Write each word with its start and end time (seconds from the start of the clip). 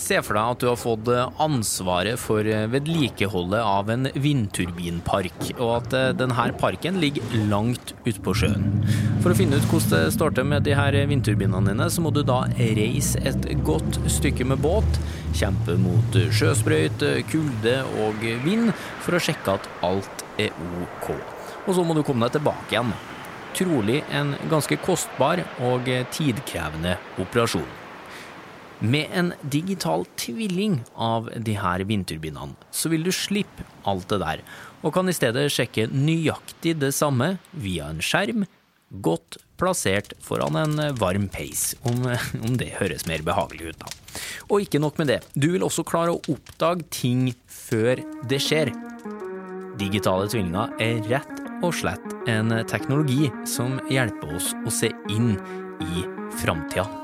Se 0.00 0.16
for 0.24 0.36
deg 0.36 0.54
at 0.54 0.62
du 0.62 0.68
har 0.70 0.78
fått 0.80 1.08
ansvaret 1.42 2.18
for 2.20 2.46
vedlikeholdet 2.72 3.60
av 3.60 3.90
en 3.92 4.08
vindturbinpark, 4.14 5.50
og 5.58 5.72
at 5.76 5.96
eh, 5.96 6.08
denne 6.16 6.46
parken 6.60 7.00
ligger 7.02 7.34
langt 7.50 7.92
ute 8.06 8.18
på 8.24 8.34
sjøen. 8.42 8.68
For 9.20 9.32
å 9.32 9.36
finne 9.36 9.58
ut 9.60 9.66
hvordan 9.68 10.06
det 10.06 10.14
står 10.14 10.36
til 10.36 10.48
med 10.52 10.64
de 10.66 10.76
her 10.78 10.96
vindturbinene 11.10 11.74
dine, 11.74 11.88
så 11.92 12.04
må 12.04 12.12
du 12.14 12.22
da 12.26 12.42
reise 12.56 13.20
et 13.28 13.48
godt 13.66 14.00
stykke 14.10 14.46
med 14.48 14.62
båt, 14.64 15.00
kjempe 15.36 15.76
mot 15.80 16.16
sjøsprøyt, 16.32 17.04
kulde 17.30 17.76
og 18.04 18.24
vind, 18.46 18.72
for 19.04 19.18
å 19.18 19.22
sjekke 19.22 19.58
at 19.58 19.68
alt 19.86 20.24
er 20.40 20.54
ok. 20.86 21.12
Og 21.66 21.74
så 21.76 21.84
må 21.84 21.96
du 21.96 22.04
komme 22.06 22.26
deg 22.26 22.38
tilbake 22.38 22.72
igjen. 22.72 22.94
Trolig 23.58 24.00
en 24.14 24.32
ganske 24.50 24.78
kostbar 24.80 25.42
og 25.66 25.90
tidkrevende 26.14 26.96
operasjon. 27.20 27.79
Med 28.80 29.12
en 29.12 29.34
digital 29.42 30.06
tvilling 30.16 30.78
av 30.96 31.28
de 31.36 31.52
her 31.60 31.84
vindturbinene, 31.84 32.56
så 32.72 32.88
vil 32.88 33.04
du 33.04 33.12
slippe 33.12 33.66
alt 33.88 34.08
det 34.08 34.20
der, 34.22 34.40
og 34.80 34.94
kan 34.96 35.10
i 35.10 35.14
stedet 35.16 35.50
sjekke 35.52 35.90
nøyaktig 35.92 36.78
det 36.80 36.94
samme 36.96 37.34
via 37.52 37.90
en 37.92 38.00
skjerm, 38.00 38.46
godt 39.04 39.36
plassert 39.60 40.14
foran 40.24 40.56
en 40.56 40.80
varm 40.98 41.28
peis, 41.28 41.74
om, 41.84 42.06
om 42.46 42.56
det 42.56 42.72
høres 42.78 43.04
mer 43.10 43.24
behagelig 43.26 43.74
ut, 43.74 43.84
da. 43.84 43.92
Og 44.48 44.64
ikke 44.64 44.80
nok 44.82 44.96
med 44.98 45.12
det, 45.12 45.20
du 45.36 45.50
vil 45.52 45.66
også 45.66 45.84
klare 45.86 46.16
å 46.16 46.22
oppdage 46.32 46.88
ting 46.94 47.28
før 47.52 48.00
det 48.32 48.40
skjer. 48.42 48.72
Digitale 49.80 50.24
tvillinger 50.32 50.72
er 50.80 51.04
rett 51.12 51.44
og 51.60 51.76
slett 51.76 52.16
en 52.32 52.56
teknologi 52.68 53.28
som 53.48 53.76
hjelper 53.92 54.34
oss 54.40 54.54
å 54.64 54.72
se 54.72 54.92
inn 55.12 55.36
i 55.84 56.08
framtida. 56.40 56.99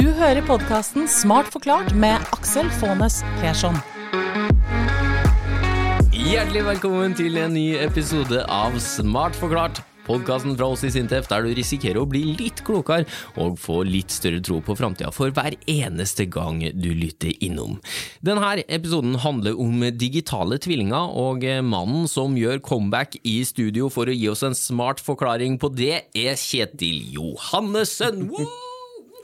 Du 0.00 0.06
hører 0.16 0.40
podkasten 0.48 1.04
Smart 1.12 1.50
forklart 1.52 1.90
med 1.92 2.22
Aksel 2.32 2.70
Faanes 2.80 3.18
Persson. 3.42 3.74
Hjertelig 6.16 6.62
velkommen 6.64 7.12
til 7.18 7.36
en 7.36 7.52
ny 7.52 7.74
episode 7.76 8.40
av 8.48 8.78
Smart 8.80 9.36
forklart. 9.36 9.82
Podkasten 10.06 10.56
fra 10.56 10.70
oss 10.72 10.86
i 10.88 10.92
Sintef 10.94 11.28
der 11.28 11.44
du 11.44 11.50
risikerer 11.52 12.00
å 12.00 12.06
bli 12.08 12.22
litt 12.38 12.62
klokere 12.64 13.04
og 13.44 13.58
få 13.60 13.82
litt 13.84 14.08
større 14.14 14.40
tro 14.40 14.62
på 14.64 14.78
framtida 14.78 15.12
for 15.12 15.36
hver 15.36 15.58
eneste 15.68 16.24
gang 16.32 16.64
du 16.80 16.88
lytter 16.96 17.36
innom. 17.44 17.76
Denne 18.24 18.64
episoden 18.72 19.20
handler 19.20 19.60
om 19.60 19.84
digitale 20.00 20.56
tvillinger, 20.64 21.12
og 21.12 21.44
mannen 21.60 22.08
som 22.08 22.40
gjør 22.40 22.64
comeback 22.64 23.20
i 23.20 23.42
studio 23.44 23.92
for 23.92 24.08
å 24.08 24.16
gi 24.16 24.32
oss 24.32 24.48
en 24.48 24.56
smart 24.56 25.04
forklaring 25.04 25.60
på 25.60 25.74
det, 25.76 26.06
er 26.16 26.40
Kjetil 26.40 27.04
Johannessen. 27.20 28.30
Woo! 28.32 28.69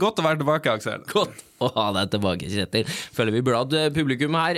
godt 0.00 0.20
å 0.20 0.26
være 0.26 0.42
tilbake, 0.42 0.74
Aksel. 0.78 1.04
Godt 1.10 1.46
å 1.60 1.68
ha 1.74 1.86
deg 1.92 2.10
tilbake, 2.14 2.48
Kjetil. 2.48 2.88
Føler 3.12 3.34
vi 3.36 3.42
burde 3.44 3.60
hatt 3.60 3.94
publikum 3.96 4.36
her. 4.38 4.56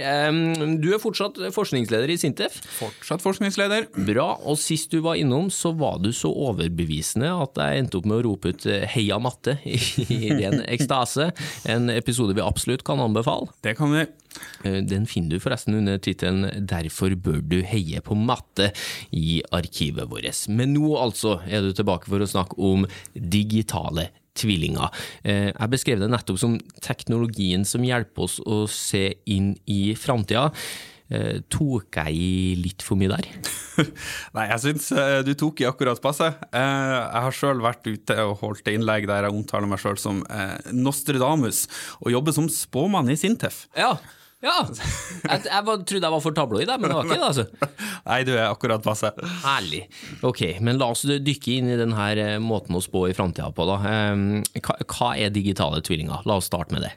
Du 0.83 0.89
er 0.95 1.01
fortsatt 1.03 1.41
forskningsleder 1.55 2.13
i 2.15 2.19
Sintef. 2.21 2.61
Fortsatt 2.79 3.25
forskningsleder. 3.25 3.89
Bra, 4.07 4.29
og 4.39 4.59
sist 4.63 4.95
du 4.95 5.01
var 5.03 5.19
innom, 5.19 5.51
så 5.51 5.73
var 5.75 5.99
du 6.03 6.13
så 6.15 6.31
overbevisende 6.31 7.33
at 7.43 7.59
jeg 7.59 7.83
endte 7.83 7.99
opp 7.99 8.07
med 8.07 8.21
å 8.21 8.27
rope 8.29 8.53
ut 8.55 8.67
eh, 8.71 8.87
'heia 8.87 9.19
matte' 9.23 9.59
i 9.67 10.31
ren 10.31 10.63
ekstase. 10.63 11.33
En 11.67 11.91
episode 11.91 12.37
vi 12.39 12.45
absolutt 12.45 12.87
kan 12.87 13.03
anbefale. 13.03 13.51
Det 13.67 13.75
kan 13.79 13.91
vi. 13.93 14.07
Eh, 14.65 14.81
Den 14.87 15.07
finner 15.11 15.35
du 15.37 15.43
forresten 15.43 15.75
under 15.83 15.99
tittelen 15.99 16.67
'Derfor 16.67 17.17
bør 17.19 17.43
du 17.43 17.63
heie 17.67 18.01
på 18.01 18.15
matte' 18.15 18.71
i 19.11 19.43
arkivet 19.51 20.07
vårt. 20.07 20.47
Men 20.49 20.75
nå 20.75 20.95
altså 21.03 21.41
er 21.51 21.67
du 21.67 21.73
tilbake 21.75 22.07
for 22.07 22.23
å 22.23 22.31
snakke 22.31 22.55
om 22.63 22.87
digitale 23.19 24.11
tvillinger. 24.39 24.89
Eh, 25.25 25.51
Jeg 25.53 25.73
beskrev 25.73 26.01
det 26.03 26.09
nettopp 26.13 26.39
som 26.41 26.57
teknologien 26.85 27.67
som 27.69 27.85
hjelper 27.85 28.25
oss 28.29 28.39
å 28.45 28.65
se 28.71 29.09
inn 29.27 29.55
i 29.71 29.95
framtida. 29.99 30.49
Eh, 31.13 31.43
Tok 31.53 31.99
jeg 32.01 32.17
i 32.17 32.55
litt 32.57 32.81
for 32.85 32.97
mye 32.97 33.13
der? 33.13 33.29
Nei, 34.37 34.47
jeg 34.55 34.63
syns 34.65 34.89
eh, 34.97 35.19
du 35.27 35.35
tok 35.39 35.61
i 35.61 35.69
akkurat 35.69 36.01
passe. 36.01 36.31
Jeg 36.53 37.23
har 37.27 37.37
sjøl 37.37 37.61
vært 37.65 37.85
ute 37.91 38.17
og 38.25 38.39
holdt 38.41 38.73
innlegg 38.73 39.07
der 39.11 39.29
jeg 39.29 39.37
omtaler 39.37 39.69
meg 39.69 39.83
sjøl 39.83 40.01
som 40.01 40.23
Nostradamus, 40.73 41.67
og 42.01 42.13
jobber 42.15 42.37
som 42.37 42.49
spåmann 42.53 43.13
i 43.13 43.19
Sintef. 43.21 43.67
Ja, 43.77 43.95
ja. 44.43 44.55
Jeg, 45.23 45.45
jeg 45.47 45.65
var, 45.69 45.83
trodde 45.87 46.03
jeg 46.09 46.15
var 46.17 46.23
for 46.25 46.37
tabloid, 46.37 46.73
men 46.75 46.91
det 46.91 46.97
var 46.99 47.07
ikke 47.07 47.19
det, 47.21 47.29
altså. 47.29 47.75
Nei, 48.11 48.19
du 48.27 48.33
er 48.35 48.49
akkurat 48.49 48.83
passe. 48.85 49.13
Herlig. 49.45 49.85
Ok, 50.27 50.43
men 50.65 50.81
la 50.83 50.91
oss 50.95 51.05
dykke 51.07 51.55
inn 51.61 51.71
i 51.73 51.79
denne 51.79 52.09
eh, 52.19 52.39
måten 52.43 52.77
å 52.79 52.83
spå 52.83 53.07
i 53.11 53.15
framtida 53.17 53.53
på, 53.55 53.69
da. 53.71 53.79
Eh, 53.87 54.59
Hva, 54.59 54.79
hva 54.97 55.13
er 55.21 55.33
digitale 55.35 55.83
tvillinger? 55.87 56.27
La 56.29 56.41
oss 56.41 56.51
starte 56.51 56.75
med 56.75 56.87
det. 56.89 56.93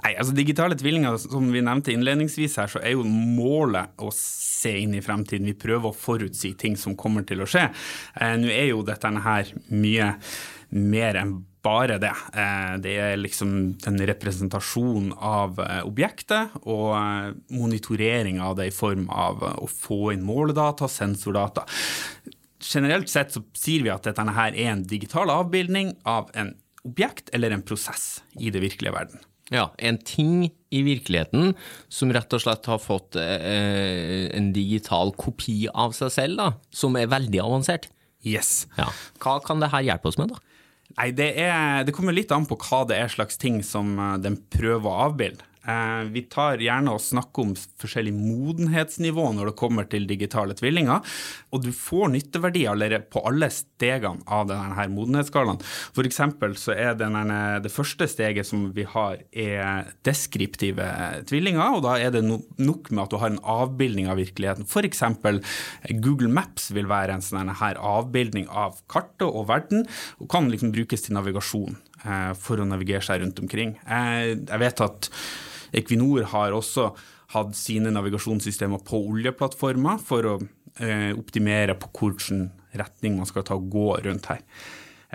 Nei, 0.00 0.14
altså 0.16 0.32
Digitale 0.32 0.76
tvillinger, 0.80 1.18
som 1.20 1.50
vi 1.52 1.60
nevnte 1.60 1.92
innledningsvis 1.92 2.54
her, 2.56 2.70
så 2.72 2.80
er 2.80 2.94
jo 2.94 3.02
målet 3.04 3.90
å 4.00 4.08
se 4.16 4.72
inn 4.80 4.94
i 4.96 5.02
fremtiden. 5.04 5.44
Vi 5.50 5.56
prøver 5.60 5.90
å 5.90 5.96
forutsi 5.96 6.54
ting 6.56 6.78
som 6.80 6.96
kommer 6.96 7.26
til 7.28 7.42
å 7.44 7.48
skje. 7.50 7.66
Eh, 8.16 8.36
Nå 8.40 8.48
er 8.48 8.70
jo 8.70 8.80
dette 8.86 9.10
her 9.26 9.50
mye 9.68 10.14
mer 10.70 11.18
enn 11.20 11.34
bare 11.62 11.98
det. 12.00 12.12
Eh, 12.34 12.76
Det 12.82 12.94
er 12.98 13.16
liksom 13.20 13.52
en 13.86 14.00
representasjon 14.10 15.12
av 15.16 15.58
eh, 15.60 15.82
objektet 15.86 16.56
og 16.64 16.94
eh, 16.96 17.32
monitorering 17.56 18.40
av 18.40 18.56
det 18.60 18.70
i 18.70 18.74
form 18.74 19.08
av 19.10 19.42
å 19.60 19.68
få 19.68 20.12
inn 20.14 20.24
måledata, 20.26 20.88
sensordata. 20.88 21.66
Generelt 22.60 23.08
sett 23.08 23.32
så 23.32 23.42
sier 23.56 23.84
vi 23.84 23.92
at 23.92 24.04
dette 24.04 24.24
her 24.36 24.52
er 24.54 24.72
en 24.74 24.84
digital 24.84 25.32
avbildning 25.32 25.94
av 26.04 26.30
en 26.34 26.54
objekt 26.84 27.32
eller 27.36 27.52
en 27.52 27.64
prosess 27.64 28.22
i 28.40 28.50
det 28.52 28.60
virkelige 28.62 28.94
verden. 28.96 29.20
Ja, 29.50 29.72
en 29.82 29.98
ting 29.98 30.50
i 30.70 30.82
virkeligheten 30.86 31.56
som 31.90 32.12
rett 32.14 32.32
og 32.36 32.44
slett 32.44 32.68
har 32.70 32.78
fått 32.78 33.16
en 33.18 34.52
digital 34.54 35.10
kopi 35.18 35.64
av 35.74 35.90
seg 35.96 36.12
selv, 36.14 36.36
da, 36.38 36.52
som 36.70 36.94
er 37.00 37.10
veldig 37.10 37.40
avansert. 37.42 37.88
Yes. 38.22 38.68
Ja. 38.78 38.86
Hva 39.18 39.40
kan 39.42 39.58
det 39.58 39.72
her 39.72 39.82
hjelpe 39.88 40.12
oss 40.12 40.20
med, 40.20 40.30
da? 40.30 40.38
Nei, 40.98 41.10
det, 41.16 41.28
er, 41.38 41.84
det 41.86 41.94
kommer 41.94 42.16
litt 42.16 42.32
an 42.34 42.48
på 42.50 42.58
hva 42.58 42.82
det 42.88 42.98
er 42.98 43.12
slags 43.12 43.38
ting 43.40 43.60
som 43.66 43.94
eh, 43.98 44.16
den 44.22 44.40
prøver 44.50 44.90
å 44.90 44.98
avbilde. 45.10 45.46
Eh, 45.68 46.04
vi 46.08 46.22
tar 46.32 46.60
gjerne 46.62 46.94
og 46.94 47.02
snakker 47.04 47.44
om 47.44 47.50
forskjellig 47.80 48.14
modenhetsnivå 48.16 49.26
når 49.36 49.50
det 49.50 49.58
kommer 49.60 49.88
til 49.90 50.06
digitale 50.08 50.56
tvillinger, 50.56 51.04
og 51.52 51.64
du 51.66 51.70
får 51.76 52.14
nytteverdi 52.14 52.64
på 53.12 53.22
alle 53.28 53.50
stegene 53.52 54.24
av 54.26 54.48
denne 54.48 54.86
modenhetsskalaen. 54.94 55.60
For 55.96 56.08
eksempel 56.08 56.56
så 56.60 56.72
er 56.72 56.96
denne, 56.96 57.60
det 57.60 57.72
første 57.72 58.08
steget 58.08 58.48
som 58.48 58.70
vi 58.76 58.86
har, 58.88 59.20
er 59.32 59.90
deskriptive 60.06 60.88
tvillinger, 61.28 61.76
og 61.76 61.84
da 61.84 61.98
er 62.00 62.14
det 62.14 62.24
no, 62.24 62.40
nok 62.56 62.90
med 62.90 63.04
at 63.04 63.12
du 63.12 63.20
har 63.20 63.32
en 63.32 63.42
avbildning 63.44 64.08
av 64.10 64.20
virkeligheten. 64.20 64.68
Eksempel 64.90 65.42
Google 66.02 66.30
Maps 66.32 66.70
vil 66.74 66.88
være 66.90 67.14
en 67.14 67.22
sånn 67.22 67.52
avbildning 67.52 68.48
av 68.48 68.80
kartet 68.90 69.28
og 69.28 69.46
verden, 69.50 69.84
og 70.18 70.30
kan 70.32 70.48
liksom 70.50 70.72
brukes 70.72 71.04
til 71.04 71.14
navigasjon 71.18 71.76
eh, 71.76 72.32
for 72.38 72.60
å 72.60 72.66
navigere 72.66 73.04
seg 73.04 73.20
rundt 73.22 73.38
omkring. 73.44 73.76
Eh, 73.84 74.32
jeg 74.40 74.62
vet 74.64 74.84
at 74.86 75.10
Equinor 75.76 76.26
har 76.32 76.56
også 76.56 76.90
hatt 77.34 77.54
sine 77.58 77.92
navigasjonssystemer 77.94 78.82
på 78.86 79.02
oljeplattformer 79.12 80.00
for 80.02 80.26
å 80.26 80.34
eh, 80.82 81.12
optimere 81.14 81.76
på 81.78 81.92
hvilken 81.94 82.48
retning 82.80 83.18
man 83.18 83.28
skal 83.28 83.46
ta 83.46 83.58
og 83.58 83.70
gå 83.70 83.86
rundt 84.06 84.30
her. 84.32 84.42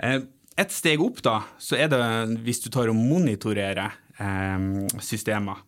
Eh, 0.00 0.18
et 0.56 0.72
steg 0.72 1.02
opp 1.04 1.20
da, 1.24 1.42
så 1.60 1.76
er 1.76 1.90
det 1.92 2.00
hvis 2.46 2.62
du 2.64 2.70
tar 2.72 2.88
og 2.88 2.96
monitorerer 2.96 3.98
eh, 4.16 4.68
systemer. 5.04 5.60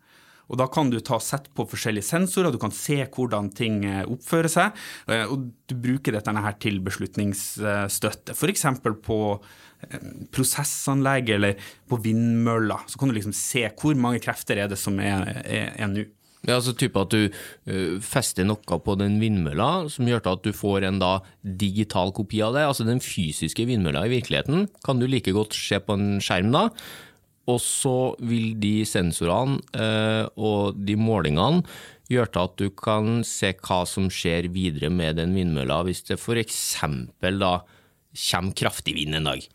Og 0.49 0.59
Da 0.61 0.67
kan 0.73 0.91
du 0.91 0.99
ta 1.05 1.19
sett 1.21 1.49
på 1.55 1.67
forskjellige 1.69 2.09
sensorer, 2.09 2.53
du 2.53 2.59
kan 2.61 2.75
se 2.75 3.01
hvordan 3.05 3.53
ting 3.57 3.85
eh, 3.85 4.05
oppfører 4.09 4.53
seg. 4.53 4.77
eh, 5.09 5.25
Og 5.29 5.51
du 5.69 5.75
bruker 5.77 6.17
dette 6.17 6.33
her 6.33 6.59
til 6.61 6.81
beslutningsstøtte, 6.85 8.37
f.eks. 8.37 8.67
på 9.05 9.19
eh, 9.37 10.13
prosessanlegg 10.35 11.35
eller 11.37 11.59
på 11.89 12.01
vindmøller. 12.05 12.87
Så 12.89 12.99
kan 12.99 13.09
du 13.09 13.19
liksom 13.19 13.37
se 13.37 13.69
hvor 13.79 13.99
mange 13.99 14.23
krefter 14.25 14.57
er 14.59 14.69
det 14.69 14.79
som 14.81 14.99
er, 15.01 15.27
er, 15.45 15.75
er 15.77 15.93
nå. 15.93 16.07
Er 16.47 16.55
altså 16.55 16.73
type 16.79 17.01
at 17.03 17.11
du 17.11 17.27
uh, 17.29 17.97
fester 18.01 18.47
noe 18.47 18.79
på 18.85 18.95
den 19.01 19.17
vindmølla, 19.21 19.89
som 19.91 20.07
gjør 20.07 20.23
at 20.31 20.45
du 20.47 20.53
får 20.55 20.87
en 20.87 21.01
da 21.03 21.19
digital 21.43 22.13
kopi 22.15 22.39
av 22.47 22.55
det. 22.55 22.63
Altså 22.69 22.87
den 22.87 23.03
fysiske 23.03 23.67
vindmølla 23.69 24.05
i 24.07 24.13
virkeligheten 24.15 24.69
kan 24.87 25.03
du 25.03 25.09
like 25.11 25.35
godt 25.35 25.57
se 25.59 25.81
på 25.83 25.99
en 25.99 26.23
skjerm 26.23 26.55
da. 26.55 26.69
Og 27.49 27.61
så 27.65 28.13
vil 28.21 28.53
de 28.61 28.83
sensorene 28.89 29.61
ø, 29.73 30.27
og 30.37 30.81
de 30.85 30.99
målingene 31.01 31.65
gjøre 32.09 32.33
til 32.33 32.45
at 32.45 32.57
du 32.61 32.69
kan 32.77 33.23
se 33.27 33.53
hva 33.57 33.83
som 33.89 34.09
skjer 34.13 34.51
videre 34.53 34.91
med 34.93 35.19
den 35.21 35.35
vindmølla, 35.37 35.83
hvis 35.85 36.05
det 36.09 36.19
f.eks. 36.21 36.61
da 37.21 37.53
kommer 38.29 38.57
kraftig 38.57 38.97
vind 38.97 39.17
en 39.19 39.29
dag. 39.29 39.49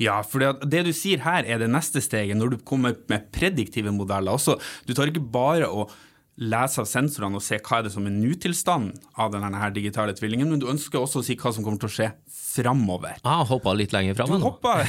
Ja, 0.00 0.20
for 0.24 0.44
det, 0.68 0.82
du 0.84 0.92
sier 0.94 1.22
her 1.24 1.46
er 1.48 1.62
det 1.62 1.70
neste 1.72 2.02
steget, 2.04 2.36
når 2.36 2.52
du 2.52 2.58
kommer 2.68 2.96
med 3.10 3.30
prediktive 3.32 3.92
modeller. 3.96 4.36
Også, 4.36 4.58
du 4.84 4.92
tar 4.92 5.08
ikke 5.08 5.24
bare 5.24 5.68
og 5.68 5.92
lese 6.36 6.82
av 6.82 6.88
sensorene 6.88 7.38
og 7.38 7.44
se 7.44 7.56
hva 7.64 7.78
er 7.78 7.86
det 7.86 7.92
som 7.94 8.06
er 8.08 8.12
nutilstanden 8.12 8.92
av 9.16 9.32
denne 9.32 9.56
her 9.56 9.72
digitale 9.72 10.12
tvillingen, 10.16 10.50
men 10.52 10.60
du 10.60 10.68
ønsker 10.68 11.00
også 11.00 11.22
å 11.22 11.26
si 11.26 11.36
hva 11.40 11.52
som 11.54 11.64
kommer 11.64 11.80
til 11.80 11.88
å 11.88 11.94
skje 11.94 12.10
framover. 12.28 13.16
Ah, 13.24 13.42
hoppa 13.48 13.72
litt 13.76 13.94
lenger 13.96 14.18
fram. 14.18 14.36
Du 14.36 14.44
hoppa 14.44 14.72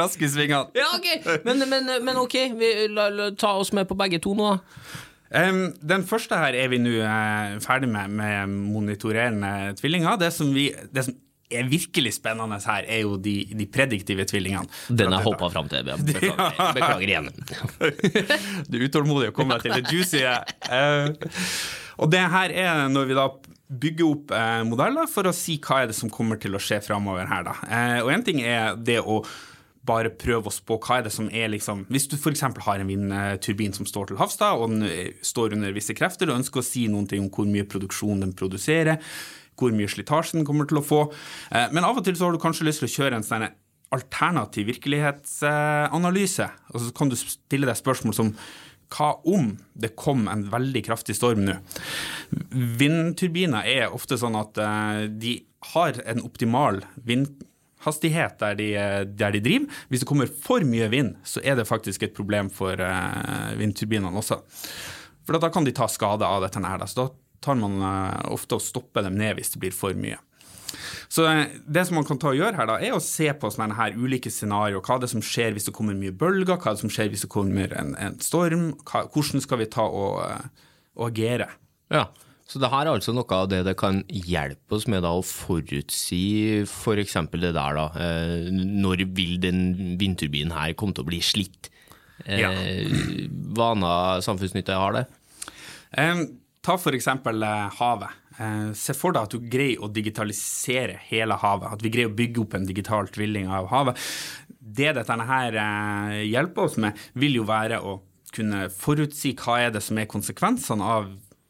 rask 0.00 0.22
i 0.22 0.30
svingene. 0.32 0.68
Ja, 0.76 0.90
ok, 0.96 1.40
men, 1.48 1.64
men, 1.70 1.90
men 2.04 2.20
ok, 2.20 2.36
vi, 2.56 2.72
la, 2.92 3.08
la, 3.12 3.32
ta 3.36 3.56
oss 3.60 3.72
med 3.76 3.88
på 3.88 3.96
begge 3.98 4.20
to 4.24 4.36
nå. 4.36 4.54
Um, 5.26 5.72
den 5.82 6.04
første 6.06 6.36
her 6.38 6.54
er 6.54 6.68
vi 6.70 6.78
nå 6.78 7.00
uh, 7.02 7.56
ferdig 7.64 7.88
med, 7.90 8.12
med 8.20 8.52
monitorerende 8.76 9.74
tvillinger. 9.80 10.20
Det 10.20 10.30
som, 10.36 10.52
vi, 10.54 10.68
det 10.94 11.08
som 11.08 11.16
er 11.50 11.68
virkelig 11.70 12.16
spennende 12.16 12.58
her, 12.66 12.86
er 12.90 13.02
jo 13.04 13.16
de, 13.22 13.36
de 13.54 13.66
prediktive 13.70 14.26
tvillingene. 14.28 14.70
Den 14.88 15.14
har 15.14 15.24
hoppa 15.26 15.50
fram 15.52 15.70
til. 15.70 15.86
Beklager, 15.86 16.62
beklager 16.78 17.06
igjen. 17.06 17.30
du 18.70 18.78
er 18.78 18.86
utålmodig 18.88 19.30
og 19.30 19.36
kommer 19.36 19.60
deg 19.60 19.68
til 19.68 19.76
det 19.78 19.92
juicy. 19.94 20.22
Uh, 20.66 21.36
og 22.02 22.10
det 22.12 22.24
her 22.32 22.54
er 22.54 22.88
når 22.92 23.10
vi 23.10 23.18
da 23.18 23.28
bygger 23.66 24.06
opp 24.06 24.30
eh, 24.30 24.62
modeller 24.68 25.08
for 25.10 25.26
å 25.26 25.34
si 25.34 25.56
hva 25.58 25.82
er 25.82 25.90
det 25.90 25.96
som 25.98 26.10
kommer 26.12 26.38
til 26.38 26.54
å 26.54 26.62
skje 26.62 26.78
framover 26.84 27.26
her. 27.26 27.46
da. 27.48 27.54
Eh, 27.66 27.98
og 28.04 28.12
en 28.14 28.24
ting 28.26 28.42
er 28.44 28.76
det 28.78 29.00
å 29.02 29.22
bare 29.86 30.10
prøve 30.18 30.50
å 30.50 30.54
spå 30.54 30.78
hva 30.82 30.98
er 30.98 31.06
det 31.06 31.12
som 31.14 31.28
er 31.30 31.50
liksom 31.52 31.84
Hvis 31.92 32.08
du 32.10 32.16
f.eks. 32.16 32.42
har 32.42 32.82
en 32.82 32.90
vindturbin 32.90 33.74
som 33.74 33.86
står 33.86 34.10
til 34.10 34.20
havs, 34.20 34.38
da, 34.40 34.52
og 34.58 34.72
den 34.72 34.86
står 35.22 35.54
under 35.54 35.74
visse 35.74 35.94
krefter, 35.98 36.30
og 36.30 36.40
ønsker 36.40 36.62
å 36.62 36.66
si 36.66 36.86
noen 36.90 37.06
ting 37.10 37.22
om 37.22 37.30
hvor 37.30 37.46
mye 37.50 37.66
produksjon 37.70 38.24
den 38.24 38.34
produserer, 38.38 38.98
hvor 39.58 39.74
mye 39.74 39.90
slitasje 39.90 40.38
den 40.38 40.46
kommer 40.48 40.68
til 40.68 40.80
å 40.80 40.84
få. 40.84 41.06
Eh, 41.50 41.70
men 41.74 41.86
av 41.86 41.98
og 41.98 42.06
til 42.06 42.16
så 42.18 42.28
har 42.28 42.36
du 42.36 42.42
kanskje 42.42 42.68
lyst 42.68 42.82
til 42.82 42.90
å 42.90 42.94
kjøre 42.96 43.20
en 43.20 43.26
sånn 43.26 43.48
alternativ 43.94 44.70
virkelighetsanalyse. 44.72 46.48
Og 46.74 46.82
så 46.82 46.94
kan 46.96 47.10
du 47.10 47.18
stille 47.18 47.68
deg 47.68 47.78
spørsmål 47.78 48.16
som 48.16 48.32
hva 48.94 49.16
om 49.26 49.50
det 49.74 49.96
kom 49.98 50.28
en 50.30 50.44
veldig 50.52 50.84
kraftig 50.86 51.16
storm 51.18 51.42
nå? 51.46 51.56
Vindturbiner 52.78 53.66
er 53.66 53.94
ofte 53.94 54.18
sånn 54.20 54.38
at 54.38 54.58
eh, 54.62 55.02
de 55.10 55.38
har 55.72 55.98
en 56.06 56.22
optimal 56.22 56.82
vindhastighet 57.08 58.38
der 58.42 58.58
de, 58.60 58.68
der 59.18 59.34
de 59.34 59.42
driver. 59.42 59.80
Hvis 59.90 60.04
det 60.04 60.10
kommer 60.10 60.30
for 60.30 60.66
mye 60.66 60.86
vind, 60.92 61.16
så 61.26 61.42
er 61.42 61.58
det 61.58 61.66
faktisk 61.66 62.06
et 62.06 62.14
problem 62.14 62.52
for 62.54 62.78
eh, 62.78 63.56
vindturbinene 63.58 64.22
også. 64.22 64.38
For 65.26 65.42
da 65.42 65.50
kan 65.50 65.66
de 65.66 65.74
ta 65.74 65.88
skade 65.90 66.26
av 66.26 66.44
dette. 66.44 66.62
her. 66.62 66.86
Så 66.86 67.00
da 67.02 67.08
tar 67.44 67.58
man 67.60 67.80
uh, 67.82 68.32
ofte 68.34 68.58
og 68.58 68.64
stopper 68.64 69.06
dem 69.06 69.18
ned 69.20 69.38
hvis 69.38 69.54
det 69.54 69.62
blir 69.62 69.74
for 69.74 69.96
mye. 69.98 70.18
Så 71.12 71.26
uh, 71.28 71.44
det 71.66 71.86
som 71.88 71.98
man 71.98 72.06
kan 72.08 72.20
ta 72.22 72.32
og 72.32 72.38
gjøre 72.38 72.58
her, 72.58 72.70
da, 72.70 72.78
er 72.82 72.96
å 72.96 73.02
se 73.02 73.30
på 73.32 73.50
sånne 73.52 73.78
her 73.78 73.96
ulike 73.96 74.32
scenarioer. 74.32 74.84
Hva 74.84 74.98
er 74.98 75.06
det 75.06 75.12
som 75.14 75.24
skjer 75.24 75.56
hvis 75.56 75.68
det 75.70 75.76
kommer 75.76 75.98
mye 75.98 76.14
bølger, 76.14 76.56
hva 76.56 76.72
er 76.72 76.78
det 76.78 76.84
som 76.84 76.92
skjer 76.92 77.12
hvis 77.12 77.26
det 77.26 77.32
kommer 77.32 77.74
en, 77.78 77.94
en 78.00 78.20
storm, 78.22 78.70
hva, 78.88 79.06
hvordan 79.14 79.44
skal 79.44 79.62
vi 79.62 79.70
ta 79.72 79.86
og, 79.86 80.22
uh, 80.22 80.70
og 80.98 81.10
agere? 81.10 81.50
Ja, 81.92 82.08
så 82.46 82.60
det 82.62 82.70
her 82.70 82.86
er 82.86 82.94
altså 82.94 83.10
noe 83.14 83.26
av 83.34 83.48
det 83.50 83.64
det 83.66 83.74
kan 83.78 84.04
hjelpe 84.06 84.76
oss 84.78 84.86
med 84.90 85.02
da, 85.02 85.10
å 85.18 85.24
forutsi 85.26 86.62
f.eks. 86.62 87.16
For 87.16 87.42
det 87.42 87.52
der, 87.56 87.78
da. 87.78 87.86
Eh, 87.98 88.50
når 88.54 89.02
vil 89.18 89.34
den 89.42 89.96
vindturbinen 89.98 90.54
her 90.54 90.76
komme 90.78 90.94
til 90.94 91.02
å 91.02 91.10
bli 91.10 91.18
slitt? 91.26 91.72
Eh, 92.22 92.44
ja. 92.44 92.52
Hva 93.56 93.72
annet 93.74 94.26
samfunnsnytte 94.26 94.78
har 94.78 94.94
det? 94.94 95.04
Um, 95.98 96.22
Ta 96.66 96.74
f.eks. 96.74 97.06
Eh, 97.06 97.68
havet. 97.78 98.08
Eh, 98.38 98.72
se 98.74 98.94
for 98.98 99.14
deg 99.14 99.28
at 99.28 99.34
du 99.36 99.50
greier 99.52 99.84
å 99.86 99.90
digitalisere 99.92 100.98
hele 101.06 101.38
havet. 101.38 101.76
At 101.76 101.84
vi 101.84 101.92
greier 101.94 102.10
å 102.10 102.16
bygge 102.16 102.42
opp 102.42 102.56
en 102.58 102.66
digital 102.66 103.06
tvilling 103.14 103.46
av 103.54 103.68
havet. 103.70 104.00
Det 104.58 104.90
dette 104.96 105.18
her 105.28 105.60
eh, 105.62 106.24
hjelper 106.26 106.66
oss 106.66 106.74
med, 106.82 106.98
vil 107.14 107.38
jo 107.38 107.46
være 107.46 107.78
å 107.78 108.00
kunne 108.34 108.66
forutsi 108.74 109.36
hva 109.38 109.60
er 109.62 109.70
det 109.76 109.84
som 109.84 110.00
er 110.02 110.10
konsekvensene 110.10 110.90
av 110.96 111.06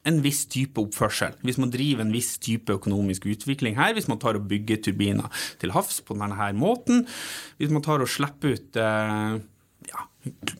en 0.06 0.20
viss 0.22 0.44
type 0.52 0.78
oppførsel. 0.78 1.32
Hvis 1.42 1.56
man 1.58 1.72
driver 1.72 2.04
en 2.04 2.12
viss 2.14 2.36
type 2.38 2.76
økonomisk 2.76 3.24
utvikling 3.32 3.74
her, 3.80 3.96
hvis 3.96 4.06
man 4.12 4.20
tar 4.22 4.36
og 4.38 4.44
bygger 4.52 4.84
turbiner 4.84 5.32
til 5.58 5.72
havs 5.74 5.98
på 6.04 6.14
denne 6.14 6.52
måten, 6.60 7.06
hvis 7.58 7.72
man 7.74 7.82
tar 7.82 8.04
og 8.04 8.12
slipper 8.12 8.54
ut 8.54 8.78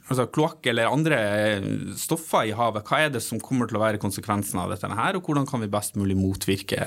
altså 0.07 0.27
kloakk 0.33 0.67
eller 0.71 0.91
andre 0.91 1.19
stoffer 1.99 2.51
i 2.51 2.55
havet, 2.57 2.87
hva 2.87 3.01
er 3.05 3.15
det 3.15 3.23
som 3.25 3.41
kommer 3.43 3.71
til 3.71 3.79
å 3.79 3.85
være 3.85 4.03
konsekvensen 4.03 4.61
av 4.63 4.73
dette 4.73 4.91
her, 4.91 5.19
og 5.19 5.27
hvordan 5.27 5.49
kan 5.49 5.63
vi 5.63 5.71
best 5.73 5.99
mulig 5.99 6.19
motvirke 6.19 6.81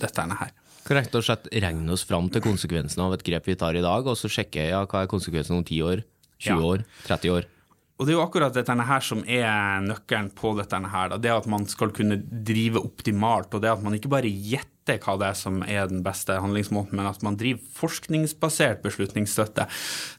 dette 0.00 0.26
her? 0.42 0.52
Rett 0.90 1.14
og 1.14 1.22
slett 1.22 1.46
regne 1.52 1.94
oss 1.94 2.02
fram 2.08 2.30
til 2.32 2.42
konsekvensen 2.42 3.02
av 3.04 3.14
et 3.14 3.24
grep 3.26 3.46
vi 3.46 3.58
tar 3.58 3.76
i 3.78 3.84
dag, 3.84 4.06
og 4.06 4.18
så 4.18 4.30
sjekke 4.32 4.70
ja, 4.72 4.82
hva 4.88 5.04
er 5.04 5.12
konsekvensen 5.12 5.60
om 5.60 5.64
10 5.64 5.86
år, 5.86 6.04
20 6.40 6.50
ja. 6.50 6.60
år, 6.72 6.84
30 7.06 7.34
år? 7.36 7.48
Og 8.00 8.06
Det 8.08 8.14
er 8.14 8.16
jo 8.16 8.24
akkurat 8.24 8.54
dette 8.56 8.72
her 8.88 9.02
som 9.04 9.20
er 9.28 9.82
nøkkelen 9.84 10.30
på 10.32 10.54
dette. 10.56 10.78
her, 10.88 11.18
Det 11.18 11.30
at 11.30 11.46
man 11.46 11.66
skal 11.68 11.92
kunne 11.92 12.16
drive 12.16 12.80
optimalt, 12.80 13.52
og 13.52 13.60
det 13.60 13.70
at 13.70 13.82
man 13.82 13.92
ikke 13.92 14.08
bare 14.08 14.24
gjetter 14.24 14.96
hva 15.04 15.18
det 15.20 15.26
er 15.28 15.36
som 15.36 15.62
er 15.62 15.86
den 15.86 16.02
beste 16.02 16.32
handlingsmåten, 16.32 16.96
men 16.96 17.06
at 17.06 17.22
man 17.22 17.36
driver 17.36 17.60
forskningsbasert 17.76 18.80
beslutningsstøtte, 18.82 19.68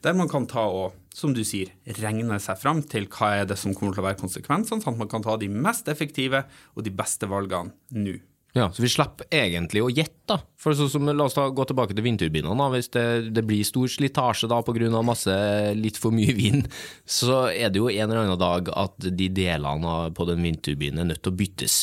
der 0.04 0.14
man 0.14 0.30
kan 0.30 0.46
ta 0.46 0.62
og 0.62 0.94
som 1.14 1.34
du 1.36 1.44
sier, 1.48 1.74
regne 2.00 2.40
seg 2.40 2.60
fram 2.62 2.82
til 2.88 3.08
hva 3.12 3.34
er 3.42 3.48
det 3.50 3.60
som 3.60 3.76
kommer 3.76 3.96
til 3.96 4.04
å 4.04 4.08
være 4.08 4.22
konsekvensene, 4.22 4.84
sånn 4.84 4.96
at 4.96 5.02
man 5.02 5.12
kan 5.12 5.26
ta 5.26 5.36
de 5.40 5.50
mest 5.52 5.92
effektive 5.92 6.46
og 6.76 6.86
de 6.88 6.94
beste 6.96 7.28
valgene 7.32 7.76
nå. 7.98 8.18
Ja, 8.52 8.68
Så 8.72 8.84
vi 8.84 8.90
slipper 8.92 9.30
egentlig 9.32 9.80
å 9.80 9.90
gjette, 9.92 10.36
For 10.60 10.76
så, 10.76 10.86
som, 10.92 11.08
La 11.08 11.26
oss 11.26 11.36
ta, 11.38 11.46
gå 11.50 11.64
tilbake 11.68 11.96
til 11.96 12.04
vindturbinene. 12.04 12.68
Hvis 12.74 12.92
det, 12.92 13.32
det, 13.32 13.44
blir 13.48 13.64
stor 13.66 13.88
slitasje 13.90 14.50
da 14.52 14.60
pga. 14.62 14.90
masse 15.02 15.36
litt 15.78 15.98
for 15.98 16.12
mye 16.12 16.36
vind, 16.36 16.68
så 17.08 17.46
er 17.50 17.72
det 17.72 17.80
jo 17.80 17.90
en 17.90 18.10
eller 18.10 18.26
annen 18.26 18.40
dag 18.40 18.70
at 18.76 19.08
de 19.08 19.30
delene 19.32 20.12
på 20.14 20.28
den 20.28 20.44
vindturbinen 20.44 21.00
er 21.00 21.10
nødt 21.14 21.24
til 21.24 21.32
å 21.32 21.40
byttes, 21.40 21.78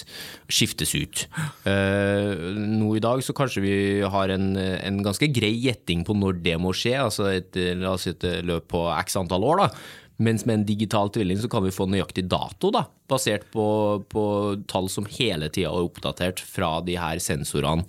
skiftes 0.47 0.94
ut. 0.94 1.25
Eh, 1.65 2.53
nå 2.55 2.93
i 2.97 3.03
dag 3.03 3.25
så 3.25 3.32
kanskje 3.37 3.64
vi 3.64 3.76
har 4.05 4.35
en, 4.35 4.53
en 4.56 5.00
ganske 5.05 5.31
grei 5.32 5.55
gjetting 5.56 6.05
på 6.05 6.17
når 6.17 6.43
det 6.44 6.59
må 6.61 6.75
skje, 6.76 6.99
altså 7.00 7.32
et, 7.32 7.56
la 7.81 7.97
oss 7.97 8.05
si 8.06 8.12
et 8.12 8.29
løp 8.44 8.69
på 8.69 8.85
x 8.93 9.17
antall 9.19 9.49
år. 9.49 9.64
da, 9.64 9.73
mens 10.19 10.44
med 10.47 10.61
en 10.61 10.67
digital 10.67 11.11
tvilling 11.15 11.38
så 11.41 11.50
kan 11.50 11.65
vi 11.65 11.75
få 11.75 11.87
nøyaktig 11.91 12.26
dato, 12.31 12.73
da, 12.75 12.85
basert 13.11 13.47
på, 13.55 13.67
på 14.11 14.23
tall 14.70 14.91
som 14.91 15.06
hele 15.19 15.50
tida 15.55 15.70
er 15.70 15.88
oppdatert 15.88 16.43
fra 16.43 16.79
de 16.85 16.99
her 16.99 17.23
sensorene 17.23 17.87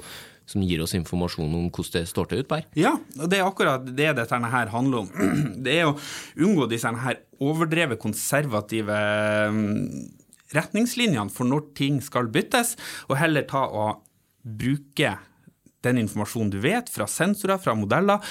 som 0.49 0.63
gir 0.65 0.81
oss 0.81 0.95
informasjon 0.97 1.51
om 1.53 1.67
hvordan 1.69 2.01
det 2.01 2.09
står 2.09 2.29
til 2.29 2.41
ut, 2.41 2.49
der. 2.49 2.65
Ja, 2.79 2.95
og 3.19 3.29
det 3.29 3.37
er 3.37 3.45
akkurat 3.45 3.85
det 3.85 4.13
dette 4.17 4.39
her 4.53 4.71
handler 4.73 5.03
om. 5.03 5.09
Det 5.65 5.75
er 5.75 5.91
å 5.91 5.97
unngå 6.41 6.65
disse 6.71 6.89
her 7.03 7.19
overdrevet 7.43 8.01
konservative 8.01 8.97
mm, 9.53 10.07
retningslinjene 10.55 11.29
for 11.33 11.49
når 11.49 11.67
ting 11.77 11.99
skal 12.01 12.31
byttes, 12.33 12.75
og 13.09 13.19
heller 13.21 13.45
ta 13.49 13.67
og 13.67 14.01
bruke 14.41 15.13
den 15.85 16.01
informasjonen 16.01 16.51
du 16.53 16.59
vet 16.63 16.91
fra 16.91 17.07
sensorer, 17.09 17.59
fra 17.61 17.75
modeller, 17.77 18.23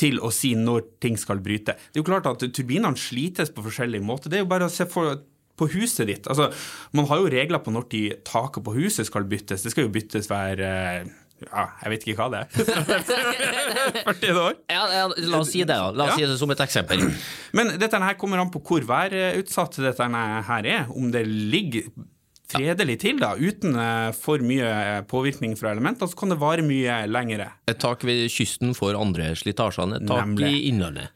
til 0.00 0.20
å 0.24 0.32
si 0.34 0.54
når 0.58 0.86
ting 1.02 1.18
skal 1.20 1.42
bryte. 1.44 1.76
Det 1.76 2.00
er 2.00 2.04
jo 2.04 2.08
klart 2.08 2.28
at 2.30 2.44
turbinene 2.46 2.98
slites 3.00 3.52
på 3.52 3.64
forskjellige 3.66 4.04
måter. 4.06 4.32
Det 4.32 4.40
er 4.40 4.46
jo 4.46 4.52
bare 4.52 4.70
å 4.70 4.72
se 4.72 4.88
for 4.90 5.18
på 5.56 5.70
huset 5.72 6.08
ditt. 6.10 6.26
Altså, 6.28 6.50
man 6.96 7.06
har 7.08 7.22
jo 7.22 7.30
regler 7.32 7.62
på 7.64 7.72
når 7.72 7.86
de 7.92 8.02
taket 8.28 8.64
på 8.64 8.74
huset 8.76 9.08
skal 9.08 9.24
byttes. 9.28 9.64
Det 9.64 9.72
skal 9.72 9.86
jo 9.86 9.92
byttes 9.94 10.28
hver 10.28 10.60
eh, 10.60 11.06
ja, 11.44 11.66
jeg 11.82 11.92
vet 11.92 12.04
ikke 12.06 12.16
hva 12.22 12.28
det 12.32 12.42
er. 12.42 12.50
40 14.08 14.40
år? 14.40 14.58
Ja, 14.72 14.84
ja, 14.92 15.06
la 15.28 15.40
oss 15.42 15.52
si 15.52 15.60
det, 15.62 15.72
da. 15.72 15.90
La 15.92 16.08
oss 16.08 16.14
ja. 16.16 16.24
si 16.24 16.28
det 16.32 16.38
som 16.40 16.52
et 16.52 16.62
eksempel. 16.64 17.04
Men 17.56 17.74
dette 17.80 18.00
her 18.00 18.16
kommer 18.20 18.40
an 18.40 18.52
på 18.52 18.62
hvor 18.64 18.86
værutsatt 18.88 19.80
dette 19.84 20.10
her 20.48 20.70
er. 20.72 20.92
Om 20.92 21.10
det 21.12 21.26
ligger 21.28 21.90
fredelig 22.50 22.98
til, 23.02 23.18
da, 23.20 23.34
uten 23.34 23.76
eh, 23.80 24.12
for 24.16 24.38
mye 24.44 24.66
eh, 24.66 25.02
påvirkning 25.08 25.56
fra 25.58 25.72
elementer, 25.74 26.06
så 26.10 26.16
kan 26.18 26.30
det 26.32 26.38
vare 26.40 26.62
mye 26.66 27.06
lengre. 27.10 27.48
Et 27.66 27.78
tak 27.82 28.04
ved 28.06 28.28
kysten 28.32 28.74
får 28.76 28.96
andre 28.98 29.34
slitasjene, 29.38 29.96
et 30.00 30.08
tak 30.08 30.22
Nemlig. 30.22 30.50
i 30.52 30.54
innlandet. 30.70 31.06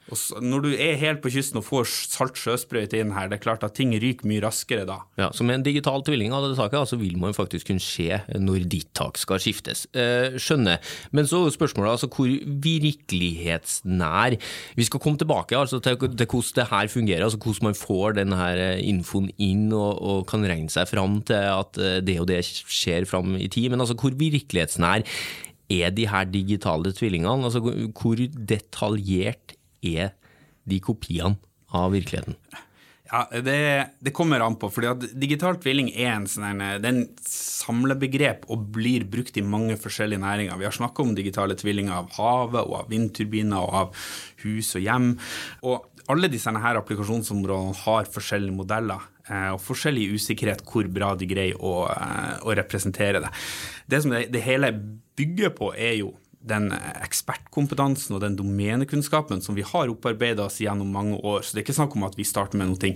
Når 0.43 0.61
du 0.67 0.71
er 0.75 0.99
helt 1.01 1.21
på 1.23 1.31
kysten 1.33 1.59
og 1.61 1.67
får 1.69 1.85
salt 1.91 2.37
sjøsprøyte 2.41 2.97
inn 3.01 3.13
her, 3.15 3.27
det 3.31 3.37
er 3.39 3.45
klart 3.45 3.65
at 3.67 3.77
ting 3.79 3.91
ryker 3.95 4.27
mye 4.29 4.43
raskere 4.45 4.85
da. 4.89 4.99
Ja, 5.21 5.29
Så 5.31 5.45
med 5.47 5.55
en 5.61 5.67
digital 5.67 6.01
tvilling 6.07 6.33
av 6.35 6.43
det 6.49 6.57
taket, 6.59 6.89
så 6.91 6.97
vil 7.01 7.17
man 7.21 7.37
faktisk 7.37 7.65
kunne 7.71 7.85
se 7.85 8.11
når 8.35 8.59
ditt 8.71 8.91
tak 8.99 9.15
skal 9.21 9.39
skiftes. 9.43 9.79
Eh, 9.95 10.31
skjønner. 10.41 10.79
Men 11.15 11.25
så 11.31 11.37
er 11.47 11.51
spørsmålet 11.55 11.91
altså 11.95 12.09
hvor 12.11 12.29
virkelighetsnær 12.31 14.37
Vi 14.77 14.85
skal 14.85 15.01
komme 15.01 15.19
tilbake 15.19 15.57
altså, 15.57 15.81
til, 15.81 15.97
til 15.97 16.27
hvordan 16.27 16.57
det 16.57 16.67
her 16.71 16.89
fungerer, 16.91 17.25
altså 17.25 17.39
hvordan 17.39 17.65
man 17.71 17.79
får 17.79 18.13
denne 18.19 18.41
infoen 18.83 19.31
inn 19.39 19.73
og, 19.73 20.03
og 20.03 20.27
kan 20.31 20.45
regne 20.47 20.71
seg 20.73 20.89
fram 20.91 21.20
til 21.29 21.50
at 21.50 21.81
eh, 21.81 22.00
det 22.05 22.19
og 22.23 22.29
det 22.31 22.41
skjer 22.47 23.09
fram 23.09 23.37
i 23.39 23.49
tid, 23.53 23.71
men 23.73 23.83
altså 23.83 23.99
hvor 23.99 24.17
virkelighetsnær 24.17 25.05
er 25.71 25.95
de 25.95 26.09
her 26.11 26.27
digitale 26.31 26.93
tvillingene? 26.97 27.47
Altså 27.47 27.62
hvor 27.62 28.25
detaljert 28.55 29.57
er 29.83 30.12
de 30.69 30.81
kopiene 30.83 31.39
av 31.77 31.95
virkeligheten? 31.95 32.37
Ja, 33.11 33.25
det, 33.43 33.55
det, 33.99 34.12
kommer 34.15 34.43
an 34.45 34.55
på. 34.55 34.69
fordi 34.71 34.87
at 34.87 35.05
Digital 35.19 35.57
tvilling 35.59 35.89
er 35.91 36.12
en, 36.12 36.29
sånn, 36.31 36.61
en 36.62 37.00
samlebegrep 37.27 38.45
og 38.55 38.69
blir 38.77 39.03
brukt 39.11 39.35
i 39.41 39.43
mange 39.43 39.75
forskjellige 39.83 40.23
næringer. 40.23 40.59
Vi 40.61 40.69
har 40.69 40.77
snakka 40.77 41.03
om 41.03 41.17
digitale 41.19 41.57
tvillinger 41.59 41.97
av 41.97 42.12
havet 42.15 42.62
og 42.62 42.77
av 42.85 42.93
vindturbiner 42.93 43.59
og 43.59 43.79
av 43.81 44.05
hus 44.45 44.77
og 44.79 44.87
hjem. 44.87 45.11
Og 45.67 46.05
alle 46.11 46.31
disse 46.31 46.55
her 46.55 46.79
applikasjonsområdene 46.79 47.83
har 47.83 48.11
forskjellige 48.15 48.61
modeller. 48.62 49.11
Eh, 49.31 49.51
og 49.55 49.63
forskjellig 49.65 50.11
usikkerhet 50.19 50.65
hvor 50.69 50.89
bra 50.93 51.15
de 51.19 51.29
greier 51.31 51.61
å, 51.63 51.85
eh, 51.91 52.35
å 52.43 52.57
representere 52.59 53.23
det. 53.25 53.31
Det 53.91 54.03
som 54.03 54.15
det, 54.15 54.27
det 54.35 54.45
hele 54.45 54.73
bygger 55.19 55.55
på, 55.57 55.73
er 55.77 56.01
jo 56.01 56.15
den 56.41 56.71
ekspertkompetansen 56.73 58.17
og 58.17 58.23
den 58.25 58.39
domenekunnskapen 58.39 59.43
som 59.45 59.57
vi 59.59 59.65
har 59.67 59.91
opparbeida 59.93 60.47
oss 60.47 60.61
gjennom 60.63 60.89
mange 60.95 61.19
år. 61.21 61.45
Så 61.45 61.53
det 61.53 61.61
er 61.61 61.67
ikke 61.67 61.77
snakk 61.83 61.97
om 61.99 62.07
at 62.09 62.17
vi 62.17 62.25
starter 62.25 62.61
med 62.61 62.73
noe 62.73 62.93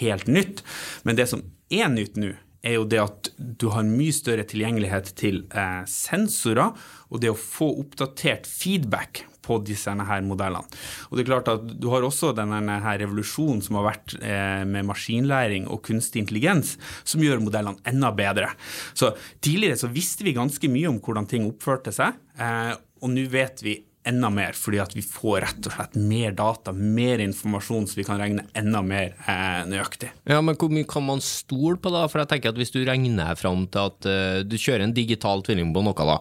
helt 0.00 0.26
nytt. 0.26 0.64
Men 1.06 1.18
det 1.18 1.28
som 1.30 1.44
er 1.70 1.92
nytt 1.92 2.18
nå, 2.18 2.32
er 2.68 2.76
jo 2.76 2.86
det 2.88 3.00
at 3.02 3.32
du 3.38 3.68
har 3.74 3.86
mye 3.88 4.14
større 4.14 4.44
tilgjengelighet 4.48 5.12
til 5.18 5.42
eh, 5.50 5.82
sensorer, 5.88 6.76
og 7.08 7.22
det 7.22 7.32
å 7.32 7.38
få 7.38 7.70
oppdatert 7.82 8.48
feedback 8.48 9.24
på 9.48 9.58
disse 9.64 9.92
her 9.92 10.24
modellene. 10.26 10.68
Og 11.08 11.16
det 11.16 11.24
er 11.24 11.30
klart 11.30 11.50
at 11.52 11.64
Du 11.80 11.88
har 11.92 12.04
også 12.04 12.34
denne 12.36 12.78
her 12.84 13.00
revolusjonen 13.00 13.62
som 13.64 13.78
har 13.80 13.88
vært 13.88 14.16
eh, 14.20 14.64
med 14.68 14.88
maskinlæring 14.90 15.68
og 15.72 15.82
kunstig 15.88 16.24
intelligens, 16.24 16.76
som 17.08 17.24
gjør 17.24 17.42
modellene 17.44 17.80
enda 17.88 18.12
bedre. 18.12 18.52
Så 18.92 19.14
Tidligere 19.44 19.78
så 19.80 19.90
visste 19.92 20.26
vi 20.26 20.36
ganske 20.36 20.70
mye 20.70 20.90
om 20.90 21.00
hvordan 21.02 21.28
ting 21.30 21.48
oppførte 21.48 21.94
seg, 21.94 22.18
eh, 22.36 22.74
og 22.98 23.12
nå 23.14 23.28
vet 23.30 23.62
vi 23.64 23.78
enda 24.08 24.30
mer, 24.32 24.56
fordi 24.56 24.80
at 24.82 24.94
vi 24.96 25.04
får 25.04 25.40
rett 25.44 25.68
og 25.68 25.74
slett 25.74 25.96
mer 26.00 26.34
data, 26.36 26.74
mer 26.74 27.22
informasjon, 27.24 27.88
så 27.88 28.00
vi 28.00 28.06
kan 28.08 28.20
regne 28.20 28.46
enda 28.58 28.82
mer 28.84 29.14
eh, 29.24 29.62
nøyaktig. 29.68 30.10
Ja, 30.28 30.40
Men 30.44 30.58
hvor 30.58 30.72
mye 30.72 30.88
kan 30.88 31.06
man 31.06 31.22
stole 31.24 31.76
på, 31.80 31.92
da? 31.94 32.06
For 32.10 32.22
jeg 32.22 32.32
tenker 32.32 32.52
at 32.52 32.58
Hvis 32.60 32.74
du 32.74 32.80
regner 32.86 33.38
fram 33.38 33.66
til 33.70 33.90
at 33.90 34.08
uh, 34.08 34.40
du 34.46 34.56
kjører 34.58 34.86
en 34.86 34.96
digital 34.96 35.44
tvilling 35.46 35.72
på 35.74 35.84
noe, 35.86 36.08
da. 36.12 36.18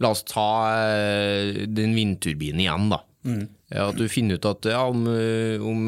La 0.00 0.12
oss 0.14 0.24
ta 0.28 0.48
uh, 0.70 1.64
den 1.66 1.96
vindturbinen 1.96 2.62
igjen, 2.62 2.90
da. 2.92 3.02
Mm. 3.20 3.42
At 3.76 3.98
du 4.00 4.06
finner 4.08 4.38
ut 4.38 4.46
at 4.48 4.66
ja, 4.72 4.80
om, 4.88 5.02
eh, 5.12 5.60
om 5.60 5.84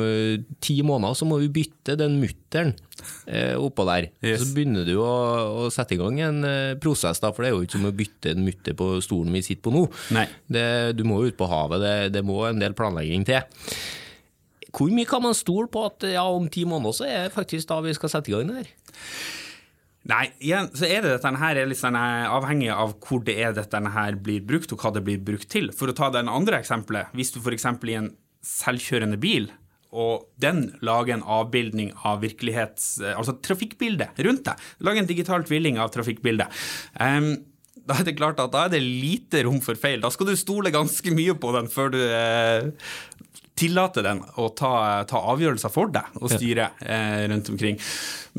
ti 0.62 0.76
måneder 0.84 1.16
så 1.16 1.26
må 1.26 1.38
vi 1.40 1.48
bytte 1.54 1.96
den 1.98 2.18
mutteren 2.20 2.74
eh, 3.26 3.56
oppå 3.56 3.86
der. 3.88 4.10
Yes. 4.20 4.42
Så 4.42 4.52
begynner 4.52 4.84
du 4.86 4.98
å, 5.00 5.08
å, 5.64 5.70
sette 5.72 5.96
i 5.96 6.00
gang 6.00 6.20
en 6.22 6.44
eh, 6.46 6.74
prosess, 6.82 7.22
da, 7.24 7.32
for 7.32 7.44
det 7.44 7.50
er 7.50 7.56
jo 7.56 7.64
ikke 7.64 7.78
som 7.78 7.88
å 7.88 7.96
bytte 7.96 8.34
en 8.34 8.44
mutter 8.46 8.76
på 8.78 8.92
stolen 9.04 9.32
vi 9.34 9.44
sitter 9.46 9.64
på 9.64 9.74
nå. 9.74 9.86
Det, 10.52 10.66
du 10.98 11.04
må 11.08 11.22
jo 11.22 11.32
ut 11.32 11.40
på 11.40 11.48
havet, 11.50 11.82
det, 11.82 11.96
det, 12.18 12.24
må 12.26 12.42
en 12.46 12.62
del 12.62 12.76
planlegging 12.78 13.24
til. 13.28 13.40
Hvor 14.72 14.92
mye 14.92 15.08
kan 15.08 15.24
man 15.24 15.36
stole 15.36 15.68
på 15.72 15.86
at 15.88 16.04
ja, 16.12 16.24
om 16.28 16.46
ti 16.52 16.66
måneder 16.68 16.96
så 16.96 17.08
er 17.08 17.26
det 17.26 17.36
faktisk 17.36 17.72
da 17.72 17.80
vi 17.84 17.96
skal 17.96 18.12
sette 18.12 18.32
i 18.32 18.36
gang 18.36 18.52
det 18.52 18.62
her? 18.62 18.74
Nei, 20.10 20.24
igjen 20.42 20.68
så 20.74 20.88
er 20.88 21.04
det 21.04 21.12
dette 21.14 21.30
her 21.38 21.58
er 21.60 21.68
litt 21.70 21.78
sånn 21.78 21.98
eh, 21.98 22.26
avhengig 22.26 22.72
av 22.74 22.96
hvor 23.04 23.22
det 23.26 23.36
er 23.38 23.54
dette 23.54 23.82
her 23.94 24.18
blir 24.18 24.42
brukt, 24.46 24.72
og 24.74 24.82
hva 24.82 24.90
det 24.96 25.04
blir 25.06 25.22
brukt 25.22 25.50
til. 25.52 25.70
For 25.76 25.90
å 25.90 25.96
ta 25.96 26.10
det 26.10 26.24
andre 26.26 26.58
eksempelet, 26.58 27.14
hvis 27.14 27.34
du 27.34 27.38
f.eks. 27.42 27.68
i 27.86 27.98
en 28.00 28.14
selvkjørende 28.42 29.20
bil 29.22 29.52
og 29.92 30.24
den 30.40 30.70
lager 30.80 31.18
en 31.18 31.24
avbildning 31.28 31.92
av 32.08 32.22
virkelighets... 32.24 32.96
Eh, 33.02 33.12
altså 33.12 33.36
trafikkbildet 33.44 34.20
rundt 34.24 34.46
deg. 34.48 34.68
Lager 34.84 35.02
en 35.02 35.10
digital 35.10 35.44
tvilling 35.46 35.80
av 35.82 35.92
trafikkbildet. 35.92 36.62
Um, 36.96 37.34
da 37.82 37.98
er 37.98 38.06
det 38.06 38.14
klart 38.16 38.40
at 38.40 38.52
da 38.54 38.66
er 38.66 38.72
det 38.72 38.80
lite 38.80 39.42
rom 39.44 39.58
for 39.64 39.76
feil. 39.78 40.00
Da 40.02 40.10
skal 40.12 40.30
du 40.30 40.36
stole 40.38 40.72
ganske 40.72 41.12
mye 41.14 41.34
på 41.38 41.52
den 41.56 41.68
før 41.72 41.92
du 41.92 41.98
eh, 42.00 42.70
tillater 43.58 44.04
den 44.06 44.22
å 44.40 44.48
ta, 44.56 44.72
ta, 45.08 45.20
avgjørelser 45.32 45.72
for 45.72 45.90
deg 45.92 46.16
og 46.18 46.30
styre 46.32 46.70
eh, 46.80 47.24
rundt 47.30 47.50
omkring. 47.52 47.78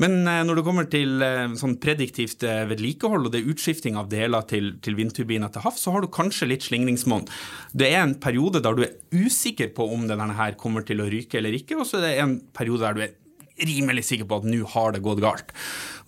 Men 0.00 0.16
eh, 0.26 0.40
når 0.46 0.58
det 0.58 0.64
kommer 0.66 0.88
til 0.90 1.22
eh, 1.24 1.54
sånn 1.60 1.76
prediktivt 1.82 2.44
eh, 2.46 2.64
vedlikehold 2.70 3.28
og 3.28 3.34
det 3.34 3.42
er 3.42 3.52
utskifting 3.54 3.98
av 4.00 4.10
deler 4.12 4.46
til, 4.50 4.72
til 4.84 4.98
vindturbiner 4.98 5.52
til 5.54 5.64
havs, 5.64 5.84
så 5.84 5.94
har 5.94 6.04
du 6.04 6.10
kanskje 6.12 6.50
litt 6.50 6.66
slingringsmonn. 6.66 7.28
Det 7.72 7.92
er 7.92 8.02
en 8.02 8.16
periode 8.22 8.62
der 8.64 8.76
du 8.76 8.84
er 8.88 8.96
usikker 9.14 9.70
på 9.76 9.86
om 9.94 10.08
denne 10.10 10.34
her 10.34 10.58
kommer 10.60 10.86
til 10.86 11.04
å 11.04 11.10
ryke 11.10 11.38
eller 11.40 11.54
ikke, 11.60 11.78
og 11.78 11.88
så 11.88 12.00
er 12.00 12.08
det 12.08 12.16
en 12.24 12.38
periode 12.56 12.84
der 12.86 12.98
du 12.98 13.06
er 13.06 13.14
rimelig 13.62 14.08
sikker 14.08 14.26
på 14.26 14.40
at 14.40 14.46
nå 14.50 14.64
har 14.74 14.94
det 14.94 15.04
gått 15.04 15.22
galt. 15.22 15.54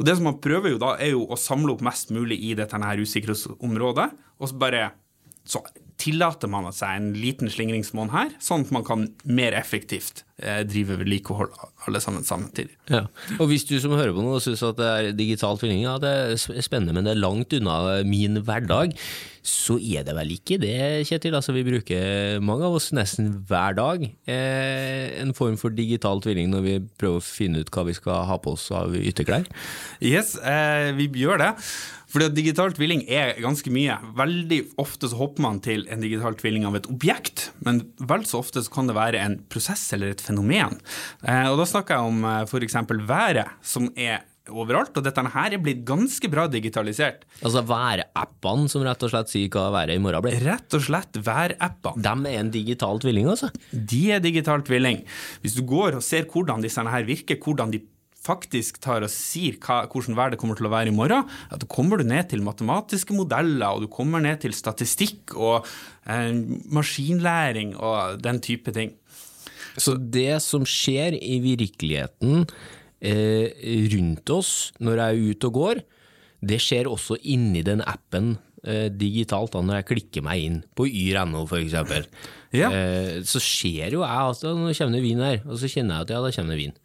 Og 0.00 0.06
Det 0.06 0.16
som 0.18 0.26
man 0.26 0.40
prøver 0.42 0.74
jo 0.74 0.82
da, 0.82 0.96
er 0.98 1.14
jo 1.14 1.24
å 1.30 1.38
samle 1.38 1.76
opp 1.76 1.84
mest 1.86 2.10
mulig 2.14 2.40
i 2.42 2.54
dette 2.58 2.80
her 2.82 3.02
usikkerhetsområdet, 3.02 4.10
og 4.42 4.50
så 4.50 4.58
bare 4.58 4.88
så 5.46 5.62
tillater 6.00 6.50
man 6.50 6.68
seg 6.74 6.98
en 6.98 7.12
liten 7.16 7.50
slingringsmonn 7.52 8.12
her, 8.12 8.32
sånn 8.42 8.66
at 8.66 8.72
man 8.74 8.84
kan 8.86 9.06
mer 9.24 9.56
effektivt 9.56 10.24
eh, 10.42 10.62
drive 10.68 10.98
vedlikehold 11.00 11.54
alle 11.86 12.02
sammen 12.02 12.26
samtidig. 12.26 12.76
Ja. 12.92 13.06
Og 13.38 13.48
hvis 13.50 13.66
du 13.68 13.76
som 13.80 13.94
hører 13.96 14.14
på 14.16 14.24
nå 14.24 14.36
syns 14.44 14.64
at 14.66 14.78
det 14.80 14.90
er 14.90 15.16
digital 15.16 15.60
tvilling, 15.60 15.84
ja, 15.86 15.96
det 16.02 16.12
er 16.12 16.36
spennende, 16.64 16.96
men 16.96 17.08
det 17.08 17.14
er 17.14 17.22
langt 17.22 17.56
unna 17.56 17.78
min 18.06 18.42
hverdag, 18.44 18.96
så 19.46 19.76
er 19.78 20.02
det 20.06 20.14
vel 20.16 20.32
ikke 20.34 20.58
det, 20.58 21.06
Kjetil. 21.06 21.36
Altså, 21.38 21.54
vi 21.54 21.64
bruker 21.66 22.40
mange 22.44 22.66
av 22.66 22.76
oss 22.76 22.90
nesten 22.96 23.30
hver 23.46 23.76
dag 23.78 24.02
eh, 24.26 25.14
en 25.22 25.32
form 25.38 25.58
for 25.60 25.74
digital 25.74 26.20
tvilling 26.24 26.50
når 26.52 26.64
vi 26.66 26.78
prøver 26.98 27.22
å 27.22 27.24
finne 27.24 27.62
ut 27.62 27.70
hva 27.72 27.86
vi 27.86 27.94
skal 27.96 28.26
ha 28.26 28.40
på 28.42 28.56
oss 28.56 28.68
av 28.74 28.96
ytterklær. 28.98 29.46
Yes, 30.02 30.34
eh, 30.42 30.90
vi 30.98 31.08
gjør 31.22 31.44
det. 31.44 31.52
Fordi 32.16 32.30
at 32.30 32.36
digital 32.38 32.72
tvilling 32.72 33.02
er 33.12 33.34
ganske 33.44 33.68
mye. 33.68 33.98
Veldig 34.16 34.62
ofte 34.80 35.10
så 35.12 35.18
hopper 35.18 35.44
man 35.44 35.58
til 35.60 35.82
en 35.92 36.00
digital 36.00 36.32
tvilling 36.40 36.64
av 36.64 36.78
et 36.78 36.86
objekt, 36.88 37.50
men 37.66 37.82
vel 38.00 38.24
så 38.24 38.40
ofte 38.40 38.62
så 38.64 38.72
kan 38.72 38.88
det 38.88 38.94
være 38.96 39.20
en 39.20 39.34
prosess 39.52 39.82
eller 39.92 40.14
et 40.14 40.24
fenomen. 40.24 40.78
Eh, 41.26 41.50
og 41.50 41.60
da 41.60 41.66
snakker 41.68 41.98
jeg 41.98 42.14
om 42.14 42.24
eh, 42.24 42.46
f.eks. 42.48 42.78
været, 43.04 43.52
som 43.60 43.90
er 44.00 44.24
overalt, 44.48 44.96
og 44.96 45.04
dette 45.04 45.24
her 45.34 45.56
er 45.58 45.60
blitt 45.60 45.82
ganske 45.84 46.30
bra 46.32 46.46
digitalisert. 46.48 47.26
Altså 47.42 47.60
værappene 47.66 48.70
som 48.72 48.86
rett 48.86 49.04
og 49.04 49.12
slett 49.12 49.32
sier 49.32 49.50
hva 49.52 49.66
været 49.74 49.98
i 49.98 50.00
morgen 50.00 50.24
blir? 50.24 50.38
Rett 50.46 50.78
og 50.78 50.86
slett 50.86 51.20
værappene. 51.20 52.00
De 52.00 52.32
er 52.32 52.40
en 52.40 52.54
digital 52.54 53.02
tvilling, 53.02 53.28
altså? 53.32 53.50
De 53.72 54.02
er 54.16 54.24
digital 54.24 54.64
tvilling. 54.64 55.02
Hvis 55.44 55.58
du 55.58 55.66
går 55.68 55.98
og 56.00 56.06
ser 56.06 56.30
hvordan 56.32 56.64
disse 56.64 56.80
her 56.80 57.04
virker, 57.12 57.40
hvordan 57.44 57.76
de 57.76 57.82
faktisk 58.26 58.80
tar 58.84 59.06
og 59.06 59.12
sier 59.12 59.56
hva, 59.62 59.84
hvordan 59.90 60.18
været 60.18 60.38
kommer 60.40 60.58
til 60.58 60.68
å 60.68 60.72
være 60.74 60.92
i 60.92 60.96
morgen, 60.96 61.26
at 61.50 61.62
da 61.62 61.70
kommer 61.70 62.00
du 62.00 62.08
ned 62.08 62.28
til 62.30 62.44
matematiske 62.46 63.16
modeller, 63.16 63.68
og 63.70 63.86
du 63.86 63.90
kommer 63.92 64.22
ned 64.24 64.42
til 64.44 64.56
statistikk 64.56 65.36
og 65.38 65.66
eh, 66.10 66.32
maskinlæring 66.74 67.76
og 67.78 68.20
den 68.24 68.42
type 68.44 68.74
ting. 68.76 68.96
Så 69.76 69.96
det 69.96 70.40
som 70.44 70.64
skjer 70.68 71.18
i 71.20 71.38
virkeligheten 71.44 72.46
eh, 73.04 73.52
rundt 73.92 74.32
oss 74.32 74.54
når 74.80 75.02
jeg 75.02 75.06
er 75.06 75.36
ute 75.36 75.50
og 75.50 75.60
går, 75.60 75.84
det 76.46 76.60
skjer 76.62 76.88
også 76.90 77.18
inni 77.32 77.62
den 77.66 77.82
appen 77.84 78.34
eh, 78.64 78.88
digitalt, 78.92 79.54
da, 79.54 79.62
når 79.64 79.80
jeg 79.80 79.88
klikker 79.92 80.26
meg 80.26 80.46
inn 80.46 80.58
på 80.76 80.88
yr.no 80.88 81.44
f.eks. 81.46 81.76
Ja. 82.56 82.70
Eh, 82.70 83.12
så 83.26 83.42
ser 83.42 83.96
jo 83.96 84.02
jeg 84.04 84.32
at 84.32 84.44
nå 84.46 84.72
kommer 84.72 84.98
det 84.98 85.04
vin 85.04 85.24
her, 85.24 85.40
og 85.44 85.60
så 85.60 85.70
kjenner 85.70 86.00
jeg 86.00 86.08
at 86.08 86.14
ja, 86.16 86.24
da 86.24 86.34
kommer 86.36 86.56
det 86.56 86.62
vin. 86.64 86.76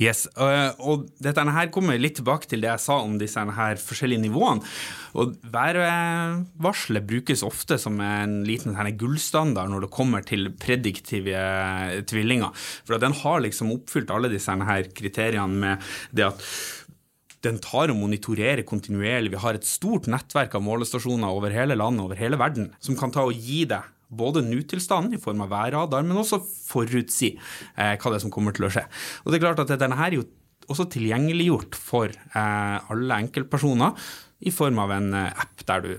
Yes, 0.00 0.24
og 0.34 1.06
dette 1.22 1.44
her 1.56 1.70
kommer 1.74 1.98
litt 2.00 2.18
tilbake 2.18 2.48
til 2.50 2.64
det 2.64 2.70
jeg 2.72 2.82
sa 2.82 2.98
om 3.04 3.16
disse 3.20 3.40
her 3.58 3.80
forskjellige 3.80 4.24
nivåene. 4.24 4.64
Og 5.14 5.36
Værvarselet 5.54 7.06
brukes 7.06 7.44
ofte 7.46 7.78
som 7.78 8.00
en 8.02 8.40
liten 8.46 8.74
gullstandard 8.98 9.70
når 9.70 9.86
det 9.86 9.92
kommer 9.94 10.26
til 10.26 10.50
prediktive 10.58 11.44
tvillinger. 12.10 12.50
For 12.84 12.98
den 12.98 13.14
har 13.22 13.44
liksom 13.44 13.72
oppfylt 13.76 14.10
alle 14.10 14.32
disse 14.32 14.50
her 14.54 14.90
kriteriene 14.94 15.60
med 15.64 15.92
det 16.10 16.32
at 16.32 16.48
den 17.44 17.60
tar 17.60 17.92
og 17.92 17.98
monitorerer 18.00 18.64
kontinuerlig. 18.66 19.34
Vi 19.34 19.42
har 19.42 19.56
et 19.58 19.68
stort 19.68 20.08
nettverk 20.10 20.56
av 20.56 20.64
målestasjoner 20.64 21.28
over 21.28 21.52
hele 21.54 21.76
landet, 21.76 22.04
over 22.06 22.18
hele 22.18 22.40
verden, 22.40 22.70
som 22.80 22.96
kan 22.96 23.12
ta 23.14 23.26
og 23.28 23.36
gi 23.36 23.66
deg 23.68 23.93
både 24.16 24.44
nutilstanden 24.46 25.16
i 25.16 25.22
form 25.22 25.44
av 25.44 25.52
værradar, 25.52 26.06
men 26.06 26.20
også 26.20 26.40
forutsi 26.44 27.34
eh, 27.34 27.94
hva 27.98 28.10
det 28.10 28.18
er 28.18 28.24
som 28.26 28.32
kommer 28.34 28.56
til 28.56 28.68
å 28.68 28.72
skje. 28.72 28.86
Og 29.24 29.32
det 29.32 29.40
er 29.40 29.46
klart 29.46 29.62
at 29.64 29.76
denne 29.80 29.98
her 30.00 30.12
er 30.12 30.20
jo 30.22 30.28
også 30.70 30.88
tilgjengeliggjort 30.94 31.76
for 31.76 32.08
eh, 32.08 32.76
alle 32.94 33.20
enkeltpersoner 33.26 33.96
i 34.44 34.52
form 34.54 34.80
av 34.84 34.94
en 34.96 35.12
eh, 35.18 35.44
app 35.44 35.64
der 35.68 35.84
du 35.84 35.94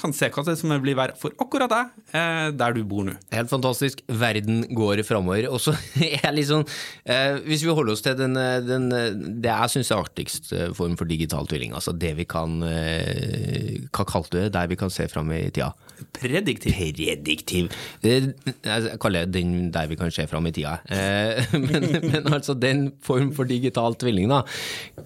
kan 0.00 0.12
se 0.14 0.26
hva 0.32 0.42
som 0.58 0.72
blir 0.82 0.96
verre 0.98 1.14
for 1.18 1.34
akkurat 1.40 1.70
deg, 1.70 1.92
eh, 2.18 2.48
der 2.58 2.74
du 2.74 2.82
bor 2.88 3.04
nå. 3.06 3.14
Helt 3.34 3.50
fantastisk. 3.50 4.02
Verden 4.10 4.64
går 4.74 5.04
framover. 5.06 5.46
Og 5.52 5.62
så 5.62 5.74
er 6.24 6.34
liksom 6.34 6.64
eh, 7.06 7.38
Hvis 7.46 7.62
vi 7.62 7.70
holder 7.70 7.94
oss 7.94 8.02
til 8.04 8.16
den, 8.18 8.34
eh, 8.40 8.58
den 8.64 8.88
det 8.90 9.50
jeg 9.50 9.74
syns 9.76 9.92
er 9.92 10.02
artigst 10.02 10.50
form 10.74 10.98
for 10.98 11.08
digital 11.08 11.46
tvilling, 11.50 11.74
altså 11.76 11.94
det 11.94 12.14
vi 12.18 12.26
kan 12.28 12.58
Hva 12.64 14.04
kalte 14.08 14.34
du 14.34 14.40
det? 14.42 14.52
Der 14.56 14.68
vi 14.70 14.78
kan 14.78 14.90
se 14.92 15.06
fram 15.10 15.30
i 15.34 15.46
tida? 15.50 15.70
Prediktiv. 16.16 16.74
Prediktiv. 16.74 17.70
Jeg 18.02 18.98
kaller 19.00 19.28
det 19.28 19.38
den 19.38 19.70
der 19.74 19.88
vi 19.90 19.98
kan 19.98 20.10
se 20.14 20.26
fram 20.30 20.46
i 20.50 20.54
tida. 20.54 20.78
Men, 21.54 21.86
men, 22.02 22.26
altså 22.32 22.54
den 22.58 22.88
form 23.02 23.30
for 23.34 23.48
digital 23.48 23.94
tvilling, 23.98 24.28
da. 24.30 24.42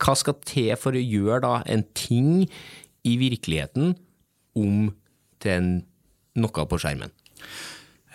Hva 0.01 0.15
skal 0.19 0.37
til 0.47 0.73
for 0.81 0.97
å 0.97 1.03
gjøre 1.03 1.41
da 1.45 1.55
en 1.71 1.85
ting 1.97 2.47
i 3.07 3.17
virkeligheten 3.21 3.95
om 4.59 4.89
til 5.43 5.75
noe 6.39 6.69
på 6.71 6.79
skjermen? 6.81 7.15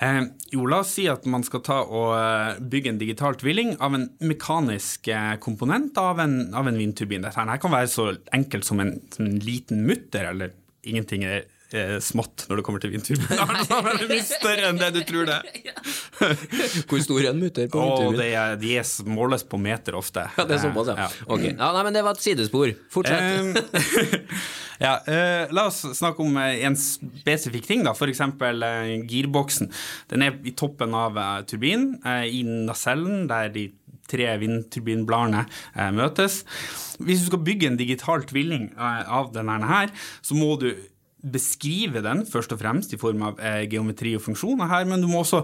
Eh, 0.03 0.21
jo, 0.51 0.65
la 0.67 0.81
oss 0.81 0.95
si 0.97 1.05
at 1.11 1.25
man 1.29 1.45
skal 1.45 1.61
ta 1.63 1.79
og 1.85 2.13
eh, 2.17 2.59
bygge 2.59 2.91
en 2.91 2.99
digital 2.99 3.37
tvilling 3.39 3.75
av 3.83 3.95
en 3.95 4.07
mekanisk 4.25 5.07
eh, 5.13 5.35
komponent 5.43 5.97
av 6.01 6.19
en, 6.23 6.37
av 6.57 6.67
en 6.67 6.79
vindturbin. 6.79 7.23
Dette 7.23 7.39
her 7.39 7.61
kan 7.61 7.73
være 7.73 7.91
så 7.91 8.09
enkelt 8.35 8.67
som 8.67 8.81
en, 8.83 8.97
som 9.13 9.27
en 9.29 9.39
liten 9.43 9.85
mutter, 9.87 10.27
eller 10.33 10.55
ingenting 10.83 11.23
er 11.27 11.45
eh, 11.73 11.97
smått 12.03 12.45
når 12.49 12.59
det 12.59 12.65
kommer 12.67 12.83
til 12.83 12.93
vindturbiner. 12.93 13.53
Det 13.73 14.05
er 14.05 14.09
mye 14.09 14.25
større 14.27 14.69
enn 14.69 14.79
det 14.81 14.89
du 14.95 15.01
tror 15.07 15.27
det 15.29 15.37
er. 15.43 15.93
Hvor 16.89 17.03
stor 17.03 17.19
er 17.21 17.29
en 17.31 17.41
mutter 17.41 17.69
på 17.71 17.83
vindturbin? 17.83 18.19
det 18.21 18.29
er, 18.39 18.57
de 18.61 18.73
er 18.79 19.09
måles 19.09 19.45
på 19.47 19.59
meter 19.61 19.97
ofte. 19.99 20.25
Ja, 20.37 20.45
det 20.49 20.57
er 20.57 20.63
såpass, 20.67 20.91
ja. 20.93 21.07
Ja. 21.07 21.27
Ok. 21.27 21.45
Ja, 21.49 21.71
nei, 21.75 21.83
men 21.87 21.97
det 21.97 22.03
var 22.05 22.17
et 22.17 22.23
sidespor. 22.23 22.73
Fortsett. 22.93 23.59
Eh, 23.73 24.47
ja, 24.83 24.95
eh, 25.07 25.53
la 25.53 25.67
oss 25.69 25.83
snakke 25.97 26.23
om 26.23 26.37
eh, 26.41 26.63
en 26.67 26.77
spesifikk 26.79 27.67
ting, 27.69 27.85
da. 27.87 27.93
F.eks. 27.95 28.23
Uh, 28.23 29.05
girboksen. 29.09 29.71
Den 30.11 30.25
er 30.25 30.37
i 30.45 30.53
toppen 30.57 30.95
av 30.97 31.17
eh, 31.19 31.39
turbinen, 31.49 31.97
eh, 32.05 32.27
i 32.31 32.43
nasellen, 32.47 33.25
der 33.31 33.51
de 33.53 33.69
tre 34.09 34.27
vindturbinbladene 34.41 35.45
eh, 35.47 35.91
møtes. 35.95 36.41
Hvis 37.03 37.23
du 37.23 37.29
skal 37.31 37.43
bygge 37.45 37.69
en 37.71 37.79
digital 37.79 38.25
tvilling 38.29 38.69
eh, 38.75 39.03
av 39.07 39.31
denne 39.35 39.59
her, 39.69 39.93
så 40.21 40.37
må 40.37 40.53
du 40.61 40.71
beskrive 41.23 42.03
den, 42.03 42.25
først 42.27 42.51
og 42.55 42.59
fremst 42.59 42.93
i 42.93 42.99
form 42.99 43.23
av 43.29 43.39
eh, 43.39 43.63
geometri 43.71 44.13
og 44.17 44.23
funksjoner 44.25 44.67
her, 44.71 44.87
men 44.89 45.03
du 45.03 45.07
må 45.07 45.21
også 45.23 45.43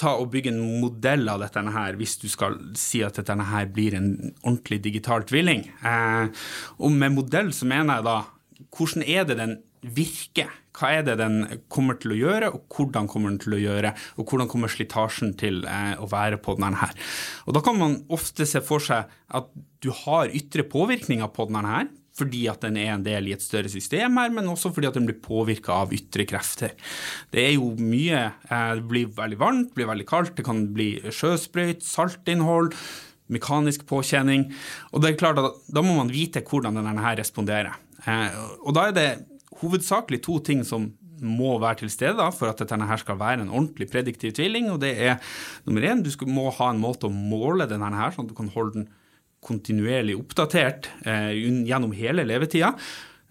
ta 0.00 0.16
og 0.18 0.30
bygge 0.32 0.50
en 0.52 0.60
modell 0.82 1.28
av 1.30 1.44
dette 1.44 1.62
her, 1.76 1.98
hvis 2.00 2.18
du 2.22 2.26
skal 2.32 2.58
si 2.78 3.04
at 3.06 3.20
dette 3.20 3.36
her 3.52 3.70
blir 3.70 3.94
en 3.98 4.10
ordentlig 4.42 4.80
digital 4.88 5.26
tvilling. 5.28 5.68
Eh, 5.86 6.46
og 6.82 6.96
med 6.96 7.14
modell 7.14 7.54
så 7.54 7.68
mener 7.70 8.00
jeg 8.00 8.08
da, 8.10 8.18
hvordan 8.74 9.06
er 9.06 9.28
det 9.28 9.38
den 9.38 9.60
virker? 9.80 10.50
Hva 10.76 10.90
er 10.96 11.06
det 11.06 11.16
den 11.20 11.38
kommer 11.72 11.96
til 12.00 12.14
å 12.14 12.18
gjøre, 12.18 12.50
og 12.54 12.74
hvordan 12.74 13.08
kommer 13.10 13.32
den 13.32 13.40
til 13.42 13.56
å 13.56 13.60
gjøre? 13.62 13.94
Og 14.20 14.26
hvordan 14.28 14.50
kommer 14.50 14.72
slitasjen 14.72 15.34
til 15.40 15.62
eh, 15.68 15.94
å 16.00 16.08
være 16.10 16.40
på 16.42 16.56
denne 16.58 16.78
her? 16.82 16.92
Og 17.46 17.56
da 17.56 17.62
kan 17.64 17.78
man 17.80 18.00
ofte 18.12 18.46
se 18.48 18.62
for 18.64 18.82
seg 18.84 19.10
at 19.30 19.50
du 19.80 19.90
har 20.04 20.32
ytre 20.36 20.66
påvirkninger 20.68 21.30
på 21.34 21.48
denne 21.50 21.64
her, 21.70 21.90
fordi 22.18 22.44
at 22.50 22.64
den 22.64 22.78
er 22.80 22.92
en 22.94 23.04
del 23.06 23.28
i 23.30 23.34
et 23.36 23.44
større 23.44 23.70
system 23.72 24.18
her, 24.20 24.32
men 24.34 24.50
også 24.50 24.72
fordi 24.74 24.90
at 24.90 24.96
den 24.98 25.06
blir 25.08 25.20
påvirka 25.22 25.76
av 25.84 25.94
ytre 25.96 26.26
krefter. 26.28 26.74
Det 27.32 27.44
er 27.46 27.54
jo 27.54 27.72
mye 27.78 28.24
eh, 28.26 28.72
Det 28.80 28.86
blir 28.90 29.12
veldig 29.16 29.38
varmt, 29.40 29.74
blir 29.76 29.90
veldig 29.90 30.08
kaldt, 30.08 30.36
det 30.38 30.46
kan 30.46 30.66
bli 30.74 30.92
sjøsprøyt, 31.06 31.84
saltinnhold, 31.86 32.74
mekanisk 33.30 33.86
påkjenning. 33.88 34.48
Og 34.90 35.02
det 35.02 35.12
er 35.12 35.20
klart 35.20 35.40
at 35.42 35.60
da 35.70 35.84
må 35.86 35.96
man 35.98 36.12
vite 36.12 36.42
hvordan 36.42 36.80
denne 36.80 37.04
her 37.04 37.20
responderer. 37.20 37.78
Eh, 38.06 38.40
og 38.64 38.74
da 38.76 38.88
er 38.88 38.96
det 38.96 39.10
hovedsakelig 39.60 40.22
to 40.24 40.40
ting 40.44 40.64
som 40.66 40.90
må 41.20 41.58
være 41.60 41.82
til 41.82 41.92
stede 41.92 42.24
for 42.32 42.48
at 42.48 42.60
dette 42.62 42.76
her 42.88 43.00
skal 43.00 43.18
være 43.20 43.44
en 43.44 43.52
ordentlig 43.52 43.90
prediktiv 43.92 44.32
tvilling. 44.36 44.70
og 44.70 44.80
det 44.80 44.96
er 44.98 45.18
nummer 45.66 45.82
én, 45.82 46.02
Du 46.02 46.26
må 46.26 46.50
ha 46.50 46.70
en 46.70 46.80
måte 46.80 47.06
å 47.06 47.12
måle 47.12 47.68
denne 47.68 47.92
her, 47.92 48.10
sånn 48.10 48.24
at 48.24 48.32
du 48.32 48.34
kan 48.34 48.48
holde 48.48 48.72
den 48.72 48.88
kontinuerlig 49.44 50.18
oppdatert 50.20 50.90
eh, 51.08 51.32
gjennom 51.68 51.94
hele 51.96 52.26
levetida. 52.28 52.74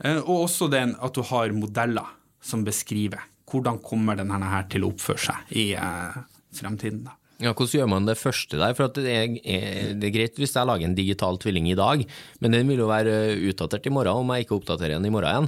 Eh, 0.04 0.20
og 0.24 0.48
også 0.48 0.70
den 0.72 0.96
at 0.98 1.16
du 1.16 1.24
har 1.30 1.54
modeller 1.56 2.16
som 2.42 2.66
beskriver 2.66 3.28
hvordan 3.50 3.80
kommer 3.82 4.18
denne 4.18 4.38
her 4.46 4.68
til 4.70 4.86
å 4.86 4.92
oppføre 4.94 5.24
seg 5.30 5.56
i 5.58 5.72
eh, 5.78 6.20
fremtiden. 6.56 7.06
da. 7.08 7.16
Ja, 7.40 7.54
Hvordan 7.54 7.72
gjør 7.78 7.88
man 7.88 8.08
det 8.08 8.18
første 8.20 8.60
der? 8.60 8.74
For 8.76 8.92
det, 8.92 9.06
er, 9.08 9.94
det 9.96 10.10
er 10.10 10.12
greit 10.12 10.40
hvis 10.40 10.58
jeg 10.58 10.68
lager 10.68 10.86
en 10.86 10.98
digital 10.98 11.40
tvilling 11.40 11.70
i 11.72 11.78
dag, 11.80 12.04
men 12.44 12.56
den 12.56 12.68
vil 12.68 12.84
jo 12.84 12.90
være 12.90 13.14
utdatert 13.48 13.88
i 13.88 13.94
morgen 13.96 14.26
om 14.26 14.34
jeg 14.36 14.44
ikke 14.44 14.58
oppdaterer 14.58 14.98
den 14.98 15.08
i 15.08 15.14
morgen 15.14 15.30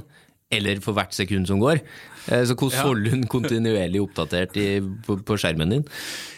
Eller 0.52 0.80
for 0.84 0.92
hvert 0.98 1.14
sekund 1.16 1.48
som 1.48 1.60
går. 1.62 1.80
Eh, 2.28 2.44
Så 2.46 2.54
hvordan 2.54 2.76
Ja. 2.76 2.82
holder 2.86 3.10
hun 3.10 3.24
kontinuerlig 3.26 4.00
oppdatert 4.04 4.56
i, 4.60 4.66
på, 5.06 5.16
på 5.26 5.36
skjermen 5.40 5.70
din? 5.72 5.84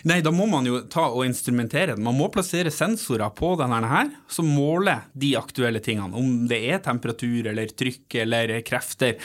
Nei, 0.08 0.20
da 0.24 0.30
må 0.32 0.46
man 0.48 0.64
jo 0.68 0.78
ta 0.88 1.08
og 1.10 1.26
instrumentere 1.26 1.94
den. 1.96 2.04
Man 2.04 2.16
må 2.16 2.30
plassere 2.32 2.70
sensorer 2.72 3.28
på 3.36 3.50
denne 3.60 3.82
her, 3.88 4.10
som 4.28 4.46
måler 4.48 5.02
de 5.16 5.34
aktuelle 5.36 5.80
tingene. 5.84 6.14
Om 6.16 6.46
det 6.48 6.62
er 6.72 6.78
temperatur 6.84 7.50
eller 7.52 7.66
trykk 7.76 8.14
eller 8.22 8.54
krefter. 8.64 9.16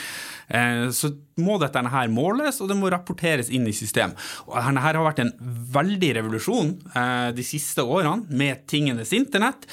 Eh, 0.50 0.88
Så 0.90 1.14
må 1.40 1.56
dette 1.58 1.80
her 1.88 2.08
måles, 2.12 2.60
og 2.60 2.68
det 2.68 2.76
må 2.76 2.90
rapporteres 2.92 3.48
inn 3.48 3.64
i 3.66 3.72
system. 3.72 4.12
Og 4.46 4.58
denne 4.60 4.82
her 4.84 4.94
har 4.98 5.06
vært 5.06 5.20
en 5.24 5.32
veldig 5.72 6.14
revolusjon 6.18 6.74
eh, 6.94 7.30
de 7.32 7.42
siste 7.46 7.80
årene 7.80 8.26
med 8.28 8.66
tingenes 8.68 9.14
internett, 9.16 9.64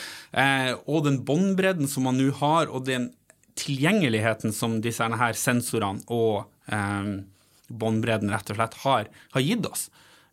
og 0.87 1.03
den 1.07 1.23
båndbredden 1.25 1.87
som 1.89 2.03
man 2.07 2.17
nå 2.19 2.31
har, 2.39 2.67
og 2.69 2.85
den 2.85 3.09
tilgjengeligheten 3.57 4.53
som 4.55 4.79
disse 4.83 5.07
her 5.21 5.37
sensorene 5.37 6.05
og 6.13 6.47
eh, 6.71 7.13
båndbredden 7.67 8.31
rett 8.31 8.51
og 8.51 8.59
slett 8.59 8.77
har, 8.83 9.09
har 9.33 9.43
gitt 9.43 9.65
oss, 9.67 9.87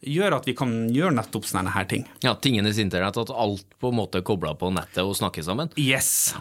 gjør 0.04 0.36
at 0.38 0.48
vi 0.48 0.54
kan 0.56 0.72
gjøre 0.92 1.16
nettopp 1.16 1.46
sånne 1.48 1.72
her 1.74 1.86
ting. 1.88 2.04
Ja, 2.24 2.34
Tingenes 2.36 2.80
internett, 2.82 3.18
at 3.20 3.32
alt 3.32 3.66
på 3.80 3.90
en 3.90 3.98
måte 3.98 4.20
er 4.20 4.26
kobla 4.26 4.52
på 4.58 4.70
nettet 4.74 5.02
og 5.04 5.16
snakker 5.18 5.44
sammen. 5.46 5.72
Yes. 5.80 6.34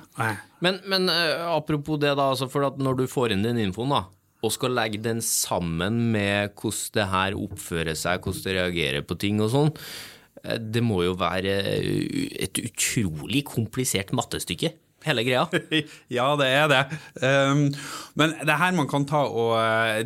Men, 0.64 0.82
men 0.90 1.08
uh, 1.12 1.54
apropos 1.56 2.02
det, 2.02 2.14
da, 2.20 2.32
altså 2.34 2.50
for 2.52 2.76
når 2.80 3.00
du 3.00 3.06
får 3.10 3.36
inn 3.36 3.46
den 3.46 3.62
infoen, 3.64 3.96
da, 3.96 4.04
og 4.44 4.52
skal 4.52 4.76
legge 4.76 5.00
den 5.04 5.22
sammen 5.24 6.10
med 6.14 6.52
hvordan 6.60 6.98
det 6.98 7.12
her 7.14 7.38
oppfører 7.40 7.96
seg, 7.98 8.24
hvordan 8.24 8.44
det 8.44 8.58
reagerer 8.58 9.06
på 9.08 9.18
ting 9.20 9.40
og 9.44 9.54
sånn, 9.54 9.72
eh, 10.44 10.60
det 10.60 10.84
må 10.84 11.00
jo 11.06 11.16
være 11.20 11.54
eh, 11.62 12.42
et 12.44 12.60
utrolig 12.66 13.46
komplisert 13.48 14.12
mattestykke, 14.16 14.74
hele 15.06 15.26
greia. 15.28 15.48
ja, 16.18 16.28
det 16.40 16.50
er 16.50 16.70
det. 16.72 16.84
Um, 17.22 17.66
men 18.20 18.38
det 18.42 18.52
er 18.52 18.62
her 18.62 18.78
man 18.78 18.90
kan 18.92 19.08
ta 19.10 19.24
og 19.28 19.58
uh, 19.58 20.04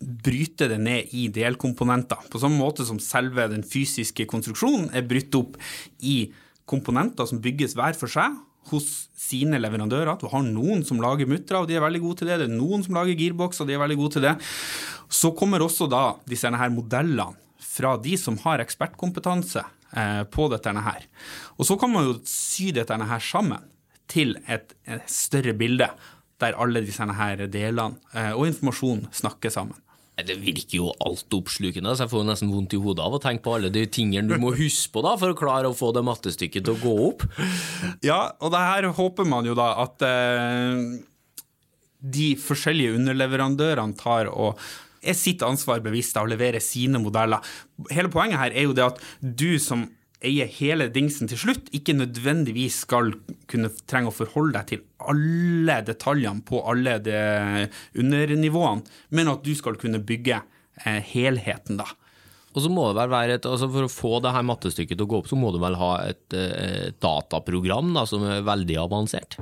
bryte 0.00 0.68
det 0.70 0.78
ned 0.80 1.16
i 1.16 1.26
delkomponenter. 1.32 2.28
På 2.32 2.40
samme 2.40 2.60
måte 2.60 2.86
som 2.88 3.00
selve 3.02 3.48
den 3.52 3.64
fysiske 3.66 4.26
konstruksjonen 4.30 4.88
er 4.96 5.08
brytt 5.08 5.34
opp 5.38 5.58
i 6.00 6.30
komponenter 6.70 7.26
som 7.28 7.42
bygges 7.42 7.76
hver 7.78 7.96
for 7.98 8.10
seg 8.10 8.38
hos 8.70 8.86
sine 9.16 9.58
leverandører. 9.60 10.18
Du 10.20 10.28
har 10.30 10.44
noen 10.46 10.84
som 10.86 11.00
lager 11.02 11.28
muttere, 11.28 11.62
og 11.62 11.68
de 11.68 11.76
er 11.78 11.84
veldig 11.84 12.02
gode 12.04 12.20
til 12.20 12.30
det. 12.30 12.40
Det 12.42 12.48
er 12.48 12.56
noen 12.56 12.84
som 12.86 12.96
lager 12.96 13.18
gearbox, 13.18 13.62
og 13.62 13.68
de 13.68 13.76
er 13.76 13.82
veldig 13.82 13.98
gode 14.00 14.16
til 14.16 14.26
det. 14.26 14.34
Så 15.10 15.32
kommer 15.36 15.64
også 15.64 15.88
da 15.90 16.04
disse 16.28 16.50
her 16.50 16.72
modellene 16.72 17.36
fra 17.70 17.94
de 18.00 18.16
som 18.18 18.38
har 18.42 18.62
ekspertkompetanse 18.62 19.62
eh, 19.62 20.22
på 20.32 20.48
dette 20.52 20.72
her. 20.86 21.04
Og 21.58 21.68
så 21.68 21.76
kan 21.80 21.92
man 21.92 22.08
jo 22.08 22.16
sy 22.28 22.70
dette 22.76 22.96
her 22.96 23.24
sammen 23.24 23.68
til 24.10 24.34
et, 24.50 24.74
et 24.90 25.06
større 25.10 25.54
bilde, 25.56 25.90
der 26.40 26.56
alle 26.60 26.82
disse 26.84 27.04
her 27.04 27.46
delene 27.52 28.00
eh, 28.16 28.32
og 28.32 28.48
informasjon 28.48 29.06
snakker 29.14 29.52
sammen. 29.52 29.78
Det 30.20 30.36
virker 30.36 30.76
jo 30.76 30.90
altoppslukende, 31.00 31.94
så 31.96 32.04
jeg 32.04 32.12
får 32.12 32.26
nesten 32.28 32.50
vondt 32.52 32.74
i 32.76 32.80
hodet 32.82 33.04
av 33.06 33.14
å 33.16 33.20
tenke 33.22 33.46
på 33.46 33.54
alle 33.56 33.70
de 33.72 33.86
tingene 33.88 34.28
du 34.28 34.42
må 34.42 34.52
huske 34.58 34.92
på 34.92 35.00
da, 35.06 35.14
for 35.20 35.32
å 35.32 35.38
klare 35.38 35.70
å 35.70 35.76
få 35.76 35.94
det 35.96 36.02
mattestykket 36.04 36.66
til 36.66 36.76
å 36.76 36.82
gå 36.82 36.92
opp. 37.06 37.24
Ja, 38.04 38.34
og 38.40 38.52
det 38.52 38.60
her 38.60 38.90
håper 38.98 39.28
man 39.28 39.48
jo 39.48 39.56
da 39.56 39.70
at 39.86 40.04
eh, 40.04 40.82
de 42.00 42.28
forskjellige 42.40 42.98
underleverandørene 42.98 43.96
tar 44.00 44.28
og 44.32 44.60
er 45.00 45.16
sitt 45.16 45.40
ansvar 45.46 45.80
bevisst 45.84 46.18
av 46.20 46.26
å 46.26 46.32
levere 46.32 46.60
sine 46.60 47.00
modeller. 47.00 47.40
Hele 47.92 48.12
poenget 48.12 48.40
her 48.42 48.52
er 48.52 48.68
jo 48.68 48.76
det 48.76 48.84
at 48.90 49.00
du 49.20 49.56
som 49.62 49.86
eier 50.24 50.50
hele 50.58 50.90
dingsen 50.92 51.30
til 51.30 51.40
slutt, 51.40 51.70
ikke 51.76 51.96
nødvendigvis 51.96 52.82
skal 52.84 53.14
kunne 53.50 53.70
trenge 53.88 54.12
å 54.12 54.16
forholde 54.16 54.58
deg 54.58 54.68
til 54.68 54.84
alle 55.10 55.78
detaljene 55.86 56.44
på 56.46 56.60
alle 56.68 56.98
de 57.04 57.20
undernivåene, 57.98 58.84
men 59.16 59.32
at 59.32 59.42
du 59.46 59.54
skal 59.56 59.80
kunne 59.80 60.02
bygge 60.04 60.42
eh, 60.84 61.00
helheten, 61.14 61.80
da. 61.80 61.88
Og 62.50 62.64
så 62.64 62.70
må 62.72 62.88
det 62.88 62.98
vel 62.98 63.12
være 63.12 63.34
et, 63.38 63.44
altså 63.46 63.68
For 63.70 63.86
å 63.86 63.90
få 63.92 64.16
det 64.24 64.32
her 64.34 64.42
mattestykket 64.42 64.98
til 64.98 65.06
å 65.06 65.10
gå 65.12 65.20
opp, 65.20 65.28
så 65.30 65.36
må 65.38 65.52
du 65.54 65.60
vel 65.62 65.76
ha 65.78 65.90
et, 66.10 66.24
et 66.34 66.96
dataprogram 66.98 67.92
da, 67.94 68.02
som 68.10 68.24
er 68.26 68.42
veldig 68.42 68.80
avansert. 68.82 69.38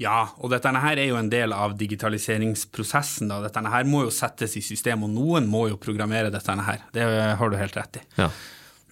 Ja, 0.00 0.30
og 0.38 0.52
dette 0.54 0.70
her 0.70 0.96
er 0.96 1.10
jo 1.10 1.18
en 1.18 1.28
del 1.28 1.52
av 1.52 1.74
digitaliseringsprosessen. 1.76 3.28
da. 3.28 3.42
Dette 3.44 3.60
her 3.66 3.88
må 3.88 4.06
jo 4.06 4.14
settes 4.14 4.54
i 4.56 4.62
system, 4.64 5.04
og 5.04 5.12
noen 5.12 5.50
må 5.50 5.66
jo 5.68 5.80
programmere 5.82 6.30
dette 6.32 6.56
her. 6.70 6.86
Det 6.94 7.04
har 7.36 7.50
du 7.50 7.58
helt 7.58 7.76
rett 7.76 7.98
i. 8.00 8.06
Ja. 8.22 8.30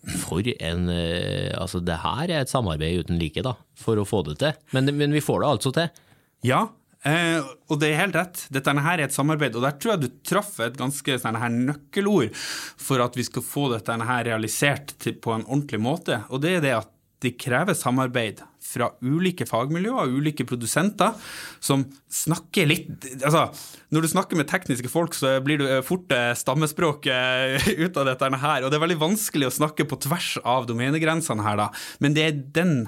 For 0.09 0.47
en 0.47 0.89
eh, 0.93 1.53
Altså, 1.59 1.81
det 1.85 2.01
her 2.03 2.31
er 2.31 2.43
et 2.43 2.51
samarbeid 2.51 3.05
uten 3.05 3.21
like, 3.21 3.43
da, 3.45 3.55
for 3.79 4.01
å 4.01 4.07
få 4.09 4.25
det 4.29 4.39
til. 4.43 4.59
Men, 4.77 4.91
men 4.99 5.15
vi 5.15 5.25
får 5.25 5.43
det 5.43 5.49
altså 5.53 5.73
til. 5.77 6.05
Ja, 6.47 6.61
eh, 7.09 7.41
og 7.69 7.81
det 7.83 7.91
er 7.93 8.03
helt 8.03 8.19
rett. 8.19 8.45
Dette 8.55 8.75
her 8.77 8.99
er 8.99 9.07
et 9.09 9.17
samarbeid, 9.17 9.57
og 9.59 9.67
der 9.67 9.77
tror 9.77 9.95
jeg 9.95 10.05
du 10.05 10.21
traff 10.27 10.55
et 10.65 10.79
ganske 10.79 11.19
sånn 11.21 11.41
her 11.41 11.55
nøkkelord 11.55 12.37
for 12.37 13.05
at 13.05 13.19
vi 13.19 13.27
skal 13.27 13.45
få 13.45 13.69
dette 13.75 13.99
her 14.11 14.29
realisert 14.31 14.95
til, 15.03 15.19
på 15.19 15.35
en 15.35 15.47
ordentlig 15.47 15.83
måte, 15.83 16.23
og 16.29 16.45
det 16.45 16.59
er 16.59 16.65
det 16.65 16.77
at 16.79 16.95
det 17.25 17.35
krever 17.41 17.75
samarbeid 17.75 18.45
fra 18.69 18.91
ulike 19.05 19.47
fagmiljøer 19.49 20.13
ulike 20.19 20.47
produsenter 20.49 21.17
som 21.61 21.87
snakker 22.13 22.69
litt 22.69 23.07
Altså, 23.19 23.49
når 23.93 24.05
du 24.05 24.11
snakker 24.13 24.39
med 24.39 24.49
tekniske 24.51 24.91
folk, 24.93 25.17
så 25.17 25.39
blir 25.45 25.61
du 25.61 25.67
fort 25.87 26.13
stammespråket 26.39 27.59
eh, 27.59 27.69
ut 27.85 27.99
av 28.01 28.09
dette 28.09 28.31
her, 28.45 28.65
og 28.65 28.71
det 28.71 28.79
er 28.79 28.85
veldig 28.85 29.01
vanskelig 29.01 29.49
å 29.49 29.57
snakke 29.59 29.87
på 29.89 29.99
tvers 30.05 30.37
av 30.45 30.69
domenegrensene 30.69 31.45
her, 31.45 31.59
da. 31.61 31.69
Men 32.05 32.17
det 32.17 32.27
er 32.29 32.39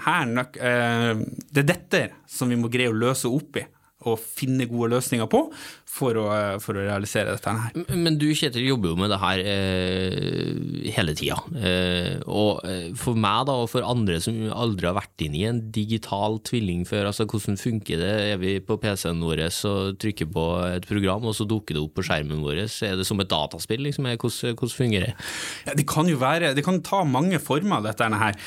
her 0.06 0.32
eh, 0.40 1.12
Det 1.50 1.64
er 1.64 1.70
dette 1.72 2.02
som 2.30 2.50
vi 2.50 2.58
må 2.60 2.70
greie 2.72 2.92
å 2.92 2.96
løse 2.96 3.30
opp 3.30 3.60
i. 3.60 3.66
å 4.08 4.14
finne 4.16 4.64
gode 4.70 4.94
løsninger 4.94 5.28
på 5.30 5.42
for 5.90 6.16
å, 6.16 6.26
for 6.62 6.78
å 6.78 6.84
realisere 6.86 7.34
dette 7.34 7.52
her. 7.52 7.96
Men 7.98 8.16
du 8.20 8.28
Kjetil 8.36 8.68
jobber 8.68 8.92
jo 8.92 8.98
med 9.00 9.10
det 9.12 9.18
her 9.20 9.42
eh, 9.42 10.92
hele 10.96 11.14
tida. 11.18 11.36
Eh, 11.58 12.20
og 12.24 12.62
eh, 12.68 12.86
for 12.98 13.18
meg 13.18 13.48
da, 13.50 13.58
og 13.60 13.68
for 13.72 13.84
andre 13.86 14.20
som 14.22 14.38
aldri 14.54 14.88
har 14.88 14.96
vært 14.96 15.26
inne 15.26 15.40
i 15.40 15.46
en 15.48 15.60
digital 15.74 16.38
tvilling 16.46 16.86
før, 16.88 17.10
altså 17.10 17.26
hvordan 17.28 17.60
funker 17.60 18.00
det? 18.00 18.12
Er 18.30 18.40
vi 18.40 18.54
på 18.64 18.78
PC-en 18.80 19.24
vår 19.24 19.44
og 19.68 19.98
trykker 20.00 20.30
på 20.32 20.46
et 20.68 20.88
program, 20.88 21.26
og 21.28 21.36
så 21.36 21.48
dukker 21.48 21.76
det 21.76 21.82
opp 21.84 21.98
på 21.98 22.06
skjermen 22.06 22.44
vår? 22.44 22.62
Er 22.86 22.96
det 23.00 23.08
som 23.08 23.20
et 23.20 23.30
dataspill? 23.30 23.84
Liksom? 23.88 24.08
Hvordan, 24.08 24.56
hvordan 24.56 24.76
fungerer 24.76 25.10
det? 25.10 25.28
Ja, 25.66 25.76
det 25.76 25.88
kan 25.90 26.08
jo 26.08 26.20
være, 26.20 26.54
det 26.56 26.64
kan 26.66 26.80
ta 26.86 27.02
mange 27.08 27.42
former, 27.42 27.84
dette 27.84 28.08
her. 28.24 28.40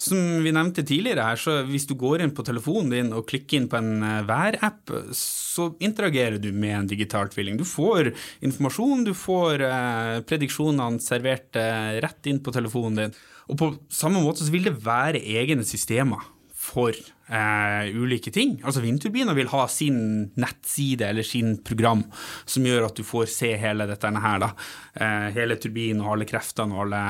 Som 0.00 0.42
vi 0.42 0.52
nevnte 0.52 0.82
tidligere 0.82 1.24
her, 1.28 1.38
så 1.38 1.60
hvis 1.68 1.86
du 1.86 1.94
går 1.98 2.24
inn 2.24 2.32
på 2.34 2.44
telefonen 2.46 2.90
din 2.90 3.12
og 3.14 3.28
klikker 3.30 3.60
inn 3.60 3.68
på 3.70 3.78
en 3.78 4.02
eh, 4.02 4.24
værapp, 4.26 4.90
så 5.14 5.70
interagerer 5.84 6.40
du 6.42 6.50
med 6.52 6.74
en 6.80 6.90
digital 6.90 7.30
tvilling. 7.30 7.56
Du 7.60 7.64
får 7.68 8.10
informasjon, 8.44 9.06
du 9.06 9.14
får 9.14 9.64
eh, 9.68 10.18
prediksjonene 10.26 11.02
servert 11.04 11.54
eh, 11.60 12.00
rett 12.04 12.30
inn 12.30 12.42
på 12.42 12.54
telefonen 12.54 13.04
din. 13.04 13.18
Og 13.52 13.60
på 13.60 13.70
samme 13.92 14.22
måte 14.24 14.42
så 14.42 14.52
vil 14.52 14.66
det 14.66 14.78
være 14.82 15.22
egne 15.22 15.66
systemer 15.68 16.33
for 16.64 16.94
eh, 16.94 17.90
ulike 17.92 18.32
ting. 18.34 18.56
Altså 18.64 18.82
Vindturbiner 18.84 19.36
vil 19.36 19.50
ha 19.52 19.66
sin 19.70 19.98
nettside 20.40 21.08
eller 21.10 21.26
sin 21.26 21.58
program 21.66 22.04
som 22.48 22.66
gjør 22.66 22.88
at 22.88 22.98
du 22.98 23.04
får 23.06 23.28
se 23.32 23.52
hele 23.60 23.88
dette 23.90 24.12
her. 24.26 24.40
da. 24.42 24.50
Eh, 24.94 25.28
hele 25.36 25.58
turbinen 25.60 26.02
og 26.04 26.14
alle 26.14 26.28
kreftene 26.28 26.74
og 26.74 26.86
alle 26.86 27.04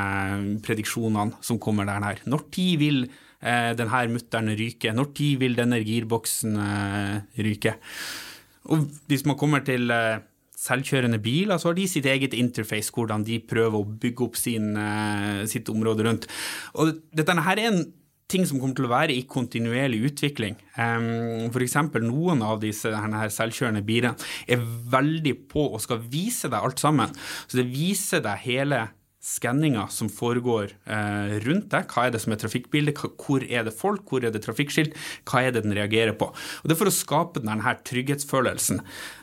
prediksjonene 0.64 1.40
som 1.44 1.62
kommer 1.62 1.88
der. 1.88 2.02
her. 2.02 2.22
Når 2.26 2.46
tid 2.50 2.82
vil 2.82 3.00
eh, 3.06 3.72
denne 3.78 4.04
mutteren 4.12 4.54
ryke? 4.58 4.92
Når 4.92 5.10
tid 5.14 5.40
vil 5.42 5.58
denne 5.58 5.82
girboksen 5.84 6.60
eh, 6.68 7.18
ryke? 7.38 7.78
Og 8.72 8.86
hvis 9.10 9.26
man 9.28 9.36
kommer 9.36 9.64
til 9.64 9.90
eh, 9.92 10.22
selvkjørende 10.64 11.20
biler, 11.20 11.58
så 11.60 11.70
har 11.70 11.76
de 11.76 11.88
sitt 11.90 12.06
eget 12.08 12.34
interface, 12.36 12.92
hvordan 12.94 13.26
de 13.26 13.42
prøver 13.44 13.76
å 13.76 13.84
bygge 13.84 14.24
opp 14.24 14.38
sin, 14.40 14.72
eh, 14.76 15.44
sitt 15.50 15.68
område 15.68 16.06
rundt. 16.06 16.26
Og 16.74 16.96
dette 17.12 17.36
her 17.36 17.58
er 17.60 17.70
en 17.70 17.84
ting 18.30 18.46
som 18.48 18.60
kommer 18.60 18.76
til 18.78 18.88
å 18.88 18.92
være 18.92 19.14
i 19.14 19.26
kontinuerlig 19.28 20.00
utvikling. 20.08 20.56
Um, 20.78 21.50
F.eks. 21.50 21.76
noen 22.02 22.42
av 22.46 22.60
disse 22.62 22.90
her 22.90 23.32
selvkjørende 23.32 23.84
bilene 23.84 24.16
er 24.48 24.64
veldig 24.92 25.36
på 25.50 25.68
og 25.70 25.82
skal 25.84 26.00
vise 26.00 26.50
deg 26.50 26.60
alt 26.60 26.82
sammen. 26.82 27.14
Så 27.46 27.60
det 27.60 27.68
viser 27.72 28.24
deg 28.24 28.44
hele 28.46 28.86
skanninga 29.24 29.86
som 29.88 30.10
foregår 30.12 30.74
eh, 30.84 31.36
rundt 31.46 31.70
deg. 31.72 31.88
Hva 31.88 32.06
er 32.06 32.12
det 32.12 32.20
som 32.20 32.34
er 32.34 32.40
trafikkbildet, 32.42 33.00
hvor 33.24 33.44
er 33.44 33.64
det 33.64 33.72
folk, 33.76 34.04
hvor 34.10 34.24
er 34.24 34.34
det 34.34 34.42
trafikkskilt, 34.44 34.96
hva 35.30 35.40
er 35.40 35.54
det 35.54 35.62
den 35.64 35.76
reagerer 35.76 36.12
på. 36.20 36.28
Og 36.28 36.68
Det 36.68 36.74
er 36.74 36.80
for 36.82 36.92
å 36.92 36.94
skape 36.94 37.40
denne 37.40 37.74
trygghetsfølelsen. 37.88 38.82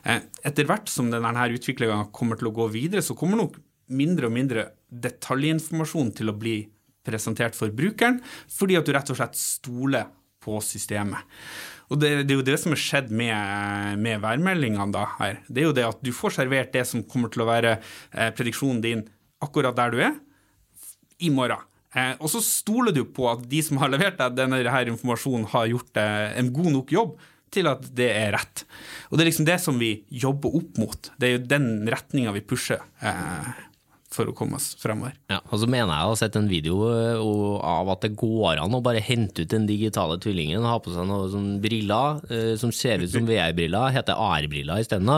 Eh, 0.10 0.24
etter 0.50 0.70
hvert 0.70 0.90
som 0.90 1.14
denne 1.14 1.48
utviklinga 1.54 2.08
kommer 2.18 2.40
til 2.40 2.50
å 2.50 2.56
gå 2.58 2.72
videre, 2.74 3.06
så 3.06 3.18
kommer 3.18 3.44
nok 3.44 3.60
mindre 3.94 4.30
og 4.30 4.34
mindre 4.34 4.70
detaljinformasjon 4.90 6.16
til 6.18 6.34
å 6.34 6.38
bli 6.40 6.58
presentert 7.06 7.58
for 7.58 7.74
brukeren, 7.74 8.20
fordi 8.52 8.78
at 8.80 8.88
du 8.88 8.94
rett 8.96 9.12
og 9.14 9.20
slett 9.20 9.40
stoler 9.40 10.10
på 10.42 10.58
systemet. 10.66 11.22
Og 11.92 12.00
det, 12.00 12.12
det, 12.24 12.34
er 12.34 12.40
jo 12.40 12.48
det 12.48 12.58
som 12.62 12.74
har 12.74 12.80
skjedd 12.80 13.10
med, 13.14 14.00
med 14.02 14.22
værmeldingene 14.24 14.94
da 14.96 15.08
her. 15.18 15.42
Det 15.52 15.64
er 15.64 15.68
jo 15.68 15.76
det 15.76 15.88
at 15.90 16.00
du 16.06 16.14
får 16.16 16.38
servert 16.38 16.72
det 16.74 16.86
som 16.88 17.04
kommer 17.04 17.32
til 17.34 17.44
å 17.44 17.50
være 17.50 17.76
eh, 17.78 18.32
prediksjonen 18.36 18.80
din 18.84 19.04
akkurat 19.44 19.76
der 19.76 19.92
du 19.92 20.00
er, 20.06 20.16
i 21.22 21.30
morgen. 21.34 21.68
Eh, 21.92 22.14
og 22.24 22.32
så 22.32 22.40
stoler 22.44 22.96
du 22.96 23.04
på 23.12 23.28
at 23.30 23.44
de 23.52 23.60
som 23.66 23.82
har 23.82 23.92
levert 23.92 24.20
deg 24.22 24.38
denne 24.38 24.62
her 24.64 24.90
informasjonen, 24.94 25.50
har 25.52 25.68
gjort 25.74 26.00
eh, 26.00 26.32
en 26.40 26.54
god 26.56 26.72
nok 26.78 26.96
jobb 26.96 27.18
til 27.52 27.68
at 27.68 27.84
det 27.98 28.08
er 28.16 28.32
rett. 28.38 28.64
Og 29.10 29.18
det 29.18 29.26
er 29.26 29.30
liksom 29.34 29.50
det 29.50 29.60
som 29.60 29.80
vi 29.82 29.92
jobber 30.24 30.56
opp 30.62 30.80
mot. 30.80 31.12
Det 31.20 31.28
er 31.28 31.36
jo 31.36 31.44
den 31.52 31.68
retninga 31.92 32.32
vi 32.38 32.46
pusher. 32.48 32.80
Eh, 33.04 33.52
for 34.12 34.28
å 34.28 34.34
komme 34.36 34.58
oss 34.60 34.74
fremover. 34.80 35.14
Ja, 35.32 35.40
og 35.48 35.62
så 35.62 35.68
mener 35.70 35.94
jeg 35.94 36.08
å 36.08 36.12
ha 36.12 36.18
sett 36.20 36.36
en 36.36 36.50
video 36.52 36.90
eh, 36.92 37.22
av 37.66 37.92
at 37.94 38.04
det 38.04 38.12
går 38.20 38.60
an 38.60 38.76
å 38.76 38.82
bare 38.84 39.04
hente 39.04 39.46
ut 39.46 39.54
den 39.54 39.68
digitale 39.70 40.18
tvillingen, 40.22 40.68
ha 40.68 40.78
på 40.84 40.92
seg 40.94 41.08
noen 41.08 41.32
sånn 41.32 41.50
briller 41.64 42.20
eh, 42.28 42.54
som 42.60 42.74
ser 42.76 43.04
ut 43.04 43.12
som 43.14 43.28
VR-briller, 43.28 43.94
heter 43.96 44.20
AR-briller 44.20 44.84
isteden. 44.84 45.12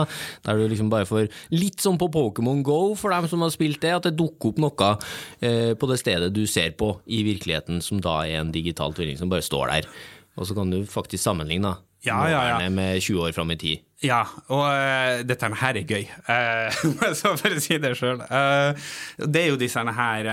Der 0.46 0.60
du 0.60 0.66
liksom 0.70 0.92
bare 0.92 1.08
får 1.08 1.26
litt 1.54 1.82
sånn 1.82 1.98
på 2.00 2.10
Pokémon 2.14 2.62
Go 2.66 2.94
for 2.98 3.14
dem 3.14 3.26
som 3.30 3.42
har 3.44 3.52
spilt 3.54 3.82
det, 3.82 3.96
at 3.96 4.06
det 4.06 4.16
dukker 4.18 4.52
opp 4.52 4.62
noe 4.62 4.92
eh, 5.42 5.72
på 5.74 5.90
det 5.90 5.98
stedet 6.02 6.30
du 6.34 6.44
ser 6.50 6.76
på 6.78 6.94
i 7.10 7.24
virkeligheten, 7.26 7.82
som 7.84 8.02
da 8.02 8.20
er 8.22 8.42
en 8.42 8.54
digital 8.54 8.94
tvilling 8.94 9.18
som 9.18 9.32
bare 9.32 9.44
står 9.44 9.74
der. 9.74 9.90
Og 10.38 10.46
så 10.48 10.54
kan 10.56 10.70
du 10.70 10.82
faktisk 10.90 11.22
sammenligne 11.22 11.74
ja, 12.04 12.18
ja, 12.28 12.40
ja. 12.60 12.70
med 12.70 13.02
20 13.02 13.26
år 13.26 13.34
fram 13.34 13.50
i 13.54 13.58
tid. 13.58 13.84
Ja, 14.02 14.24
og 14.50 14.64
uh, 14.66 15.20
dette 15.22 15.48
her 15.60 15.76
er 15.78 15.86
gøy, 15.86 16.08
uh, 16.26 16.78
for 17.20 17.54
å 17.54 17.60
si 17.62 17.76
det 17.78 17.92
sjøl. 17.96 18.24
Uh, 18.26 18.74
det 19.22 19.44
er 19.44 19.52
jo 19.52 19.60
disse 19.60 19.78
her 19.78 20.28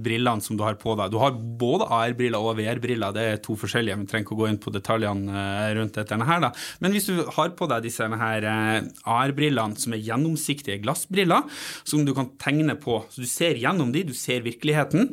brillene 0.00 0.44
som 0.44 0.56
du 0.56 0.64
har 0.64 0.78
på 0.80 0.94
deg. 0.96 1.12
Du 1.12 1.18
har 1.20 1.36
både 1.36 1.86
AR-briller 1.92 2.40
og 2.40 2.56
VR-briller, 2.58 3.12
det 3.14 3.26
er 3.28 3.42
to 3.44 3.58
forskjellige. 3.60 3.98
Vi 4.00 4.08
trenger 4.10 4.26
ikke 4.26 4.36
å 4.38 4.40
gå 4.40 4.48
inn 4.48 4.60
på 4.62 4.72
detaljene 4.74 5.44
rundt 5.76 6.00
dette 6.00 6.18
her. 6.30 6.42
da. 6.46 6.50
Men 6.80 6.96
hvis 6.96 7.10
du 7.10 7.20
har 7.36 7.52
på 7.58 7.68
deg 7.70 7.84
disse 7.84 8.08
her 8.24 8.48
AR-brillene 8.48 9.78
som 9.80 9.94
er 9.94 10.02
gjennomsiktige 10.04 10.80
glassbriller, 10.82 11.44
som 11.84 12.06
du 12.08 12.14
kan 12.16 12.32
tegne 12.40 12.78
på, 12.80 13.02
så 13.12 13.22
du 13.22 13.30
ser 13.30 13.60
gjennom 13.60 13.92
de, 13.94 14.06
du 14.08 14.14
ser 14.16 14.44
virkeligheten, 14.46 15.12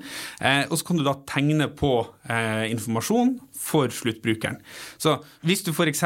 og 0.70 0.76
så 0.78 0.88
kan 0.88 1.00
du 1.00 1.06
da 1.06 1.18
tegne 1.28 1.68
på 1.76 1.94
informasjon 2.72 3.36
for 3.62 3.92
sluttbrukeren. 3.94 4.60
Så 5.02 5.18
hvis 5.46 5.64
du 5.66 5.72
f.eks. 5.74 6.04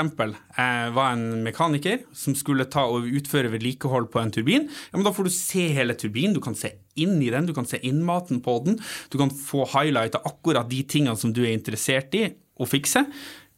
Eh, 0.55 0.89
var 0.95 1.13
en 1.13 1.43
mekaniker 1.43 1.74
som 2.15 2.35
skulle 2.37 2.67
ta 2.71 2.85
og 2.89 3.07
utføre 3.07 3.51
vedlikehold 3.53 4.09
på 4.13 4.21
en 4.21 4.33
turbin, 4.33 4.67
ja, 4.69 4.95
men 4.95 5.05
da 5.07 5.13
får 5.15 5.27
du 5.27 5.33
se 5.33 5.67
hele 5.75 5.95
turbinen, 5.99 6.35
du 6.35 6.41
kan 6.43 6.57
se 6.57 6.75
inn 6.99 7.17
i 7.23 7.31
den, 7.33 7.47
du 7.47 7.53
kan 7.55 7.67
se 7.67 7.79
innmaten 7.83 8.41
på 8.45 8.59
den, 8.65 8.79
du 9.11 9.17
kan 9.21 9.33
få 9.33 9.65
highlighta 9.73 10.23
akkurat 10.25 10.69
de 10.71 10.83
tingene 10.83 11.17
som 11.19 11.33
du 11.35 11.43
er 11.45 11.53
interessert 11.55 12.15
i 12.15 12.29
å 12.55 12.67
fikse 12.69 13.05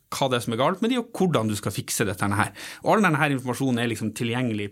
hva 0.07 0.29
det 0.31 0.39
er 0.39 0.43
som 0.45 0.55
er 0.55 0.61
galt 0.61 0.81
med 0.83 0.93
de, 0.93 1.01
og 1.01 1.11
hvordan 1.11 1.49
du 1.49 1.55
skal 1.59 1.73
fikse 1.75 2.05
dette 2.07 2.29
her. 2.31 2.53
Og 2.85 2.93
All 2.95 3.03
denne 3.03 3.31
informasjonen 3.35 3.81
er 3.83 3.91
liksom 3.91 4.13
tilgjengelig 4.15 4.69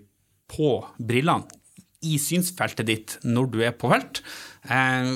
på 0.51 0.77
brillene 0.95 1.63
i 2.05 2.19
synsfeltet 2.21 2.87
ditt 2.87 3.17
når 3.25 3.49
du 3.51 3.59
er 3.65 3.73
på 3.75 3.89
felt. 3.91 4.21
Eh, 4.69 5.11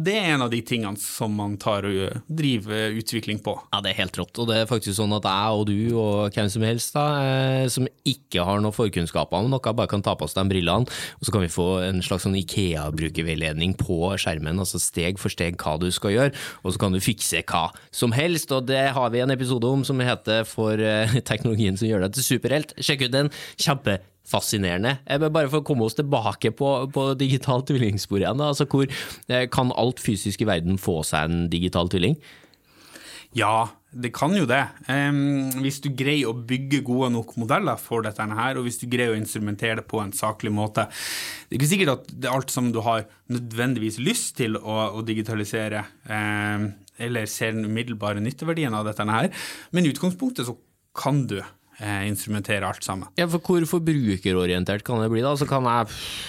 det 0.00 0.14
er 0.16 0.30
en 0.34 0.44
av 0.46 0.50
de 0.52 0.60
tingene 0.64 0.96
som 1.00 1.32
man 1.36 1.56
tar 1.60 1.84
og 1.88 2.22
driver 2.26 2.94
utvikling 2.96 3.40
på. 3.44 3.54
Ja, 3.72 3.80
det 3.84 3.92
er 3.92 4.00
helt 4.02 4.16
rått. 4.20 4.38
Og 4.40 4.48
det 4.48 4.60
er 4.60 4.70
faktisk 4.70 4.96
sånn 4.96 5.12
at 5.16 5.26
jeg 5.28 5.58
og 5.58 5.64
du 5.68 5.76
og 6.00 6.36
hvem 6.36 6.48
som 6.52 6.64
helst 6.64 6.96
da, 6.96 7.06
eh, 7.20 7.66
som 7.72 7.88
ikke 8.08 8.44
har 8.46 8.62
noen 8.62 8.76
forkunnskaper 8.76 9.36
om 9.36 9.50
noe, 9.52 9.74
bare 9.76 9.90
kan 9.90 10.04
ta 10.04 10.14
på 10.16 10.26
oss 10.26 10.36
de 10.36 10.44
brillene, 10.48 10.88
og 10.88 11.26
så 11.26 11.34
kan 11.34 11.44
vi 11.44 11.52
få 11.52 11.68
en 11.84 12.00
slags 12.04 12.24
sånn 12.26 12.38
Ikea-brukerveiledning 12.40 13.76
på 13.80 13.98
skjermen, 14.20 14.60
altså 14.62 14.80
steg 14.80 15.20
for 15.20 15.32
steg 15.32 15.60
hva 15.60 15.76
du 15.80 15.90
skal 15.94 16.14
gjøre, 16.14 16.34
og 16.64 16.74
så 16.74 16.82
kan 16.82 16.96
du 16.96 17.02
fikse 17.04 17.44
hva 17.50 17.66
som 17.94 18.14
helst. 18.16 18.52
Og 18.56 18.68
det 18.70 18.86
har 18.96 19.12
vi 19.12 19.24
en 19.24 19.34
episode 19.34 19.68
om 19.68 19.84
som 19.86 20.00
heter 20.00 20.46
For 20.48 20.80
eh, 20.80 21.18
teknologien 21.30 21.76
som 21.76 21.90
gjør 21.90 22.06
deg 22.06 22.16
til 22.16 22.26
superhelt. 22.34 22.74
Sjekk 22.80 23.08
ut 23.08 23.14
den. 23.14 23.34
Kjempe 23.60 24.00
fascinerende. 24.30 24.98
Bare 25.28 25.48
for 25.50 25.60
å 25.60 25.66
komme 25.66 25.86
oss 25.86 25.98
tilbake 25.98 26.54
på, 26.56 26.70
på 26.94 27.08
digital 27.20 27.64
tvillingspor 27.66 28.22
igjen. 28.22 28.44
Altså, 28.44 28.68
hvor, 28.70 28.86
eh, 29.28 29.48
kan 29.52 29.74
alt 29.78 30.02
fysisk 30.02 30.44
i 30.44 30.48
verden 30.50 30.80
få 30.80 31.00
seg 31.06 31.28
en 31.28 31.50
digital 31.52 31.90
tvilling? 31.90 32.16
Ja, 33.36 33.68
det 33.94 34.10
kan 34.14 34.34
jo 34.34 34.46
det. 34.48 34.62
Um, 34.90 35.50
hvis 35.62 35.78
du 35.82 35.88
greier 35.94 36.30
å 36.30 36.34
bygge 36.34 36.80
gode 36.86 37.12
nok 37.14 37.36
modeller 37.38 37.78
for 37.78 38.02
dette 38.02 38.26
her, 38.26 38.58
og 38.58 38.66
hvis 38.66 38.80
du 38.82 38.88
greier 38.90 39.14
å 39.14 39.18
instrumentere 39.18 39.78
det 39.80 39.86
på 39.90 40.00
en 40.02 40.10
saklig 40.14 40.50
måte. 40.54 40.88
Det 41.46 41.54
er 41.54 41.60
ikke 41.60 41.70
sikkert 41.70 41.94
at 41.94 42.10
det 42.10 42.30
er 42.30 42.34
alt 42.34 42.54
som 42.54 42.72
du 42.74 42.80
har 42.86 43.06
nødvendigvis 43.30 44.00
lyst 44.02 44.34
til 44.40 44.58
å, 44.58 44.80
å 44.98 45.04
digitalisere, 45.06 45.84
um, 46.10 46.72
eller 47.00 47.30
ser 47.30 47.54
den 47.54 47.70
umiddelbare 47.70 48.22
nytteverdien 48.22 48.74
av 48.76 48.90
dette 48.90 49.06
her, 49.06 49.30
men 49.70 49.86
i 49.86 49.94
utgangspunktet 49.94 50.50
så 50.50 50.58
kan 50.98 51.22
du 51.30 51.38
eh, 51.80 52.06
instrumentere 52.08 52.66
alt 52.68 52.84
sammen. 52.84 53.08
Ja, 53.18 53.26
for 53.30 53.40
Hvor 53.40 53.66
forbrukerorientert 53.66 54.84
kan 54.86 55.00
det 55.02 55.10
bli? 55.12 55.22
da? 55.24 55.34
Så 55.36 55.48
kan 55.48 55.64
jeg, 55.64 55.88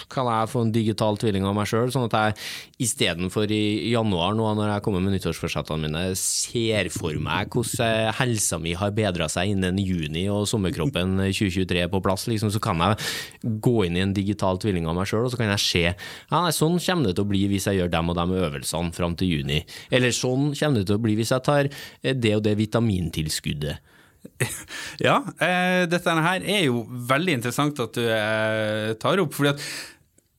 kan 0.10 0.28
jeg 0.28 0.50
få 0.52 0.66
en 0.66 0.74
digital 0.74 1.20
tvilling 1.22 1.46
av 1.48 1.56
meg 1.58 1.70
sjøl, 1.70 1.92
sånn 1.94 2.08
at 2.10 2.18
jeg 2.18 2.88
istedenfor 2.88 3.52
i 3.52 3.92
januar, 3.92 4.34
nå 4.38 4.48
når 4.58 4.74
jeg 4.76 4.86
kommer 4.86 5.04
med 5.04 5.16
nyttårsforsettene 5.16 5.86
mine, 5.88 6.04
ser 6.20 6.90
for 6.94 7.18
meg 7.22 7.52
hvordan 7.54 8.16
helsa 8.18 8.60
mi 8.62 8.74
har 8.78 8.94
bedra 8.96 9.28
seg 9.32 9.54
innen 9.54 9.80
juni 9.82 10.28
og 10.32 10.48
sommerkroppen 10.50 11.20
2023 11.42 11.84
er 11.86 11.92
på 11.92 12.02
plass, 12.04 12.28
liksom, 12.32 12.52
så 12.54 12.62
kan 12.64 12.82
jeg 12.82 13.60
gå 13.62 13.76
inn 13.88 14.00
i 14.00 14.06
en 14.06 14.16
digital 14.16 14.60
tvilling 14.62 14.88
av 14.90 14.98
meg 14.98 15.10
sjøl, 15.10 15.28
og 15.28 15.34
så 15.34 15.42
kan 15.42 15.52
jeg 15.54 15.66
se 15.66 15.86
ja, 15.92 16.40
nei, 16.40 16.52
sånn 16.56 16.80
kommer 16.82 17.10
det 17.10 17.18
til 17.18 17.26
å 17.26 17.32
bli 17.32 17.46
hvis 17.52 17.68
jeg 17.70 17.82
gjør 17.82 17.94
dem 17.94 18.12
og 18.12 18.18
de 18.18 18.42
øvelsene 18.46 18.96
fram 18.96 19.16
til 19.20 19.32
juni. 19.36 19.62
Eller 19.94 20.14
sånn 20.16 20.52
kommer 20.58 20.82
det 20.82 20.88
til 20.90 20.98
å 20.98 21.04
bli 21.04 21.16
hvis 21.20 21.34
jeg 21.34 21.46
tar 21.46 21.70
det 22.02 22.36
og 22.38 22.44
det 22.46 22.56
vitamintilskuddet. 22.60 23.90
Ja, 25.07 25.21
eh, 25.41 25.88
dette 25.89 26.13
her 26.25 26.43
er 26.45 26.67
jo 26.67 26.86
veldig 27.10 27.39
interessant 27.39 27.79
at 27.81 27.97
du 27.97 28.05
eh, 28.05 28.93
tar 29.01 29.21
opp. 29.23 29.34
fordi 29.38 29.53
at 29.53 29.65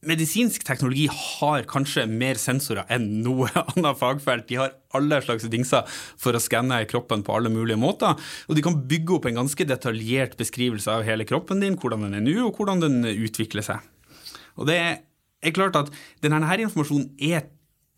medisinsk 0.02 0.64
teknologi 0.66 1.04
har 1.06 1.62
kanskje 1.70 2.08
mer 2.10 2.38
sensorer 2.40 2.88
enn 2.90 3.06
noe 3.22 3.46
annet 3.62 4.00
fagfelt. 4.00 4.48
De 4.48 4.58
har 4.58 4.74
alle 4.98 5.20
slags 5.22 5.46
dingser 5.50 5.86
for 6.20 6.34
å 6.34 6.42
skanne 6.42 6.80
kroppen 6.90 7.22
på 7.26 7.36
alle 7.36 7.52
mulige 7.54 7.78
måter. 7.80 8.18
Og 8.48 8.58
de 8.58 8.64
kan 8.66 8.80
bygge 8.90 9.16
opp 9.16 9.28
en 9.30 9.42
ganske 9.42 9.66
detaljert 9.68 10.36
beskrivelse 10.40 10.90
av 10.90 11.06
hele 11.06 11.26
kroppen 11.28 11.62
din, 11.62 11.78
hvordan 11.78 12.08
den 12.08 12.18
er 12.18 12.26
nå, 12.26 12.36
og 12.48 12.58
hvordan 12.58 12.82
den 12.82 13.02
utvikler 13.12 13.66
seg. 13.66 13.82
Og 14.58 14.66
det 14.68 14.78
er 14.82 15.54
klart 15.54 15.78
at 15.78 15.92
denne 16.22 16.42
informasjonen 16.42 17.12
er 17.22 17.46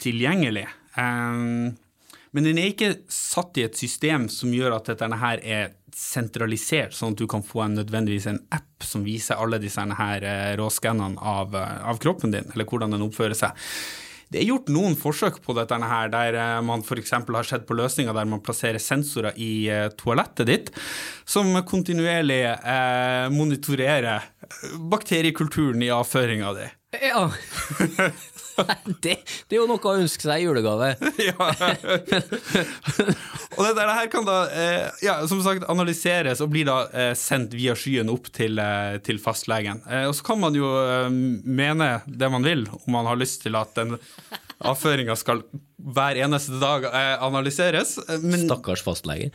tilgjengelig. 0.03 0.69
Um, 0.99 1.75
men 2.35 2.49
den 2.49 2.59
er 2.59 2.73
ikke 2.73 2.95
satt 3.13 3.59
i 3.61 3.65
et 3.69 3.79
system 3.79 4.27
som 4.33 4.53
gjør 4.55 4.75
at 4.75 4.89
dette 4.91 5.09
her 5.21 5.43
er 5.47 5.75
sentralisert, 5.95 6.95
sånn 6.97 7.15
at 7.15 7.21
du 7.21 7.29
kan 7.31 7.45
få 7.47 7.63
en 7.63 7.77
nødvendigvis 7.79 8.27
en 8.33 8.41
app 8.55 8.83
som 8.83 9.05
viser 9.07 9.39
alle 9.39 9.61
disse 9.63 9.85
her 10.01 10.27
eh, 10.27 10.55
råskannene 10.59 11.21
av, 11.23 11.55
eh, 11.55 11.77
av, 11.87 12.01
kroppen 12.03 12.35
din, 12.35 12.51
eller 12.51 12.67
hvordan 12.67 12.97
den 12.97 13.07
oppfører 13.07 13.39
seg. 13.39 13.69
Det 14.35 14.41
er 14.41 14.49
gjort 14.49 14.73
noen 14.75 14.97
forsøk 14.99 15.39
på 15.45 15.55
dette 15.55 15.79
her, 15.79 16.11
der 16.11 16.41
eh, 16.41 16.59
man 16.67 16.83
f.eks. 16.83 17.15
har 17.15 17.47
sett 17.47 17.69
på 17.69 17.79
løsninger 17.79 18.17
der 18.17 18.27
man 18.27 18.43
plasserer 18.43 18.83
sensorer 18.83 19.39
i 19.39 19.71
toalettet 19.95 20.51
ditt, 20.51 20.75
som 21.23 21.55
kontinuerlig 21.71 22.43
eh, 22.51 23.31
monitorerer 23.31 24.27
bakteriekulturen 24.91 25.87
i 25.87 25.95
avføringa 25.95 26.57
di. 26.59 26.71
Ja. 26.99 27.29
det, 29.05 29.17
det, 29.49 29.57
er 29.57 29.61
jo 29.61 29.67
noe 29.71 29.81
å 29.83 29.97
ønske 29.99 30.27
seg 30.27 30.43
i 30.43 30.47
julegave. 30.47 30.93
ja. 31.29 31.49
og 33.57 33.61
det, 33.67 33.73
det, 33.79 33.87
her 33.89 34.11
kan 34.13 34.27
da 34.29 34.39
eh, 34.51 34.87
ja, 35.05 35.19
som 35.31 35.43
sagt 35.45 35.67
analyseres 35.71 36.43
og 36.45 36.53
blir 36.55 36.69
da 36.69 36.79
eh, 36.93 37.13
sendt 37.19 37.57
via 37.59 37.77
skyen 37.79 38.13
opp 38.13 38.31
til, 38.35 38.61
eh, 38.63 38.97
til 39.05 39.21
fastlegen. 39.23 39.83
Eh, 39.89 40.07
og 40.11 40.15
så 40.19 40.27
kan 40.31 40.43
man 40.43 40.57
jo 40.59 40.71
eh, 40.81 41.11
mene 41.11 41.97
det 42.07 42.31
man 42.33 42.47
vil, 42.47 42.67
om 42.85 42.99
man 42.99 43.11
har 43.11 43.21
lyst 43.21 43.43
til 43.45 43.59
at 43.59 43.75
den 43.79 43.97
avføringa 44.65 45.17
skal 45.19 45.43
hver 45.85 46.19
eneste 46.25 46.59
dag 46.61 46.87
eh, 46.89 47.25
analyseres. 47.25 47.97
Men 48.23 48.47
Stakkars 48.47 48.85
fastleger. 48.85 49.35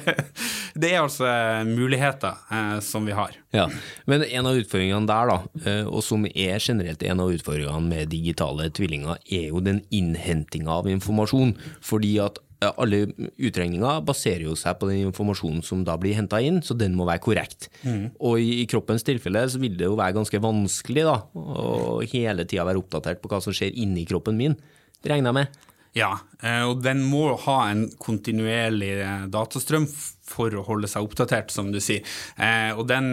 det 0.80 0.92
er 0.92 1.02
altså 1.02 1.28
muligheter 1.68 2.38
eh, 2.50 2.78
som 2.84 3.06
vi 3.08 3.16
har. 3.16 3.36
Ja, 3.56 3.68
Men 4.08 4.24
en 4.24 4.48
av 4.48 4.56
utfordringene 4.56 5.08
der, 5.08 5.32
da, 5.32 5.38
eh, 5.64 5.84
og 5.84 6.02
som 6.06 6.24
er 6.30 6.62
generelt 6.62 7.04
en 7.04 7.22
av 7.22 7.34
utfordringene 7.34 7.92
med 7.92 8.12
digitale 8.12 8.70
tvillinger, 8.72 9.20
er 9.28 9.50
jo 9.50 9.62
den 9.64 9.82
innhentinga 9.94 10.80
av 10.80 10.90
informasjon. 10.90 11.56
Fordi 11.84 12.16
at 12.24 12.40
alle 12.64 13.02
utregninger 13.36 14.00
baserer 14.06 14.46
jo 14.46 14.54
seg 14.56 14.78
på 14.80 14.88
den 14.88 15.10
informasjonen 15.10 15.60
som 15.66 15.82
da 15.84 15.98
blir 16.00 16.16
henta 16.16 16.40
inn, 16.40 16.62
så 16.64 16.76
den 16.78 16.96
må 16.96 17.04
være 17.08 17.22
korrekt. 17.26 17.68
Mm. 17.84 18.14
Og 18.16 18.40
i, 18.40 18.64
kroppens 18.70 19.04
tilfelle 19.06 19.44
så 19.52 19.60
vil 19.60 19.76
det 19.76 19.90
jo 19.90 19.98
være 19.98 20.16
ganske 20.16 20.40
vanskelig 20.40 21.04
da, 21.06 21.18
å 21.36 22.00
hele 22.08 22.48
tida 22.48 22.64
være 22.66 22.80
oppdatert 22.80 23.20
på 23.20 23.30
hva 23.32 23.42
som 23.44 23.54
skjer 23.56 23.76
inni 23.76 24.06
kroppen 24.08 24.40
min. 24.40 24.56
Regner 25.04 25.32
jeg 25.32 25.38
med. 25.42 25.62
Ja, 25.96 26.18
eh, 26.44 26.62
og 26.68 26.82
den 26.84 27.00
må 27.08 27.30
ha 27.46 27.56
en 27.70 27.86
kontinuerlig 28.02 28.92
eh, 29.00 29.24
datastrøm 29.32 29.88
for 30.26 30.52
å 30.52 30.66
holde 30.66 30.90
seg 30.92 31.06
oppdatert, 31.06 31.54
som 31.54 31.72
du 31.72 31.80
sier. 31.80 32.04
Eh, 32.36 32.72
og 32.76 32.84
den 32.90 33.10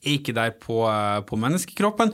er 0.00 0.14
ikke 0.16 0.32
der 0.36 0.52
på, 0.56 0.78
på, 1.28 1.36
menneskekroppen. 1.40 2.12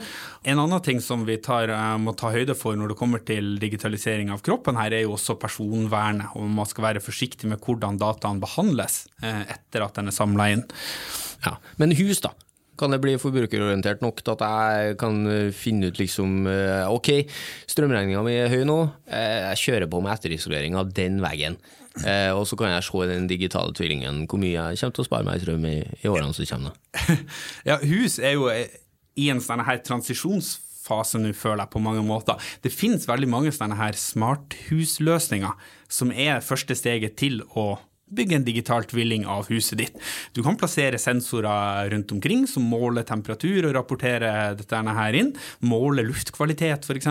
En 0.51 0.59
annen 0.59 0.81
ting 0.83 0.97
som 1.03 1.21
vi 1.27 1.37
tar, 1.43 1.71
må 2.03 2.11
ta 2.19 2.33
høyde 2.33 2.55
for 2.59 2.75
når 2.75 2.91
det 2.91 2.97
kommer 2.99 3.21
til 3.23 3.53
digitalisering 3.61 4.31
av 4.35 4.43
kroppen, 4.43 4.75
her 4.79 4.91
er 4.91 5.05
jo 5.05 5.13
også 5.15 5.37
personvernet. 5.39 6.35
Og 6.35 6.49
man 6.51 6.67
skal 6.67 6.89
være 6.89 7.03
forsiktig 7.03 7.47
med 7.47 7.63
hvordan 7.63 7.99
dataen 8.01 8.43
behandles 8.43 9.05
etter 9.23 9.87
at 9.87 9.95
den 9.95 10.11
er 10.11 10.17
samla 10.17 10.49
inn. 10.51 10.65
Ja, 11.47 11.55
Men 11.79 11.95
hus, 11.95 12.19
da? 12.27 12.33
Kan 12.77 12.93
det 12.93 12.99
bli 13.01 13.15
forbrukerorientert 13.21 14.03
nok 14.05 14.21
til 14.21 14.35
at 14.35 14.43
jeg 14.45 14.97
kan 15.01 15.23
eh, 15.31 15.49
finne 15.55 15.89
ut 15.89 15.97
liksom 15.97 16.45
eh, 16.51 16.85
Ok, 16.93 17.09
strømregninga 17.69 18.21
mi 18.25 18.35
er 18.37 18.51
høy 18.53 18.63
nå, 18.69 18.77
eh, 19.09 19.49
jeg 19.49 19.63
kjører 19.63 19.89
på 19.91 20.01
med 20.05 20.13
etterisolering 20.13 20.77
av 20.77 20.93
den 20.93 21.21
veggen. 21.23 21.59
Og 21.97 22.43
så 22.45 22.53
kan 22.53 22.69
jeg 22.69 22.85
se 22.85 22.99
i 23.01 23.05
den 23.09 23.23
digitale 23.25 23.73
tvillingen 23.73 24.27
hvor 24.29 24.37
mye 24.37 24.51
jeg 24.53 24.77
kommer 24.77 24.93
til 24.93 25.01
å 25.01 25.05
spare 25.07 25.25
meg 25.25 25.39
i 25.39 25.41
strøm 25.41 25.63
i, 25.65 25.79
i 26.03 26.11
årene 26.11 26.35
som 26.37 26.45
kommer. 26.45 26.75
Ja, 27.69 27.79
hus 27.81 28.19
er 28.21 28.35
jo 28.35 28.51
i 28.53 29.31
en 29.33 29.41
sånn 29.41 29.63
her 29.65 29.81
transisjonsfase 29.81 31.17
nå, 31.17 31.31
føler 31.33 31.63
jeg, 31.63 31.71
på 31.73 31.81
mange 31.81 32.05
måter. 32.05 32.37
Det 32.61 32.69
finnes 32.69 33.09
veldig 33.09 33.31
mange 33.33 33.55
sånne 33.55 33.79
her 33.79 33.97
smarthusløsninger 33.97 35.57
som 35.89 36.13
er 36.13 36.45
første 36.45 36.77
steget 36.77 37.17
til 37.17 37.41
å 37.57 37.71
Bygg 38.07 38.33
en 38.37 38.45
digital 38.47 38.85
tvilling 38.87 39.25
av 39.27 39.49
huset 39.51 39.81
ditt. 39.81 39.97
Du 40.31 40.39
kan 40.45 40.55
plassere 40.59 40.99
sensorer 41.01 41.89
rundt 41.91 42.11
omkring 42.15 42.45
som 42.47 42.63
måler 42.63 43.03
temperatur 43.07 43.67
og 43.67 43.75
rapporterer 43.75 44.55
dette 44.55 44.79
her 44.99 45.17
inn. 45.19 45.33
Måler 45.67 46.07
luftkvalitet, 46.07 46.87
f.eks. 46.87 47.09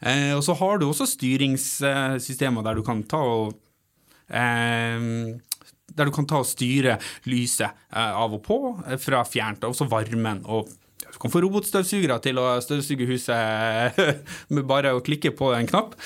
Eh, 0.00 0.34
og 0.36 0.42
så 0.44 0.56
har 0.60 0.78
du 0.80 0.88
også 0.88 1.08
styringssystemer 1.08 2.66
der 2.66 2.76
du 2.76 2.84
kan 2.84 3.00
ta 3.08 3.22
og 3.24 3.56
eh, 4.28 5.08
der 5.98 6.08
du 6.08 6.14
kan 6.14 6.28
ta 6.28 6.42
og 6.42 6.48
styre 6.48 6.98
lyset 7.28 7.68
eh, 7.68 8.12
av 8.12 8.36
og 8.36 8.44
på 8.44 8.58
eh, 8.86 8.98
fra 9.00 9.22
fjernt, 9.26 9.64
og 9.64 9.74
også 9.74 9.88
varmen. 9.90 10.44
og 10.44 10.68
du 11.08 11.16
kan 11.22 11.32
få 11.32 11.40
robotstøvsugere 11.42 12.18
til 12.22 12.38
å 12.38 12.58
støvsuge 12.62 13.06
huset 13.08 13.96
med 14.54 14.66
bare 14.68 14.92
å 14.94 15.02
klikke 15.04 15.32
på 15.34 15.54
en 15.56 15.66
knapp. 15.66 15.96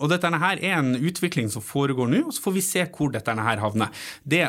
Og 0.00 0.12
dette 0.12 0.32
her 0.32 0.60
er 0.62 0.78
en 0.78 0.96
utvikling 0.96 1.50
som 1.52 1.64
foregår 1.64 2.10
nå, 2.10 2.24
og 2.28 2.34
så 2.36 2.46
får 2.46 2.56
vi 2.56 2.64
se 2.66 2.84
hvor 2.88 3.12
dette 3.14 3.36
her 3.36 3.62
havner. 3.62 4.04
Det, 4.24 4.44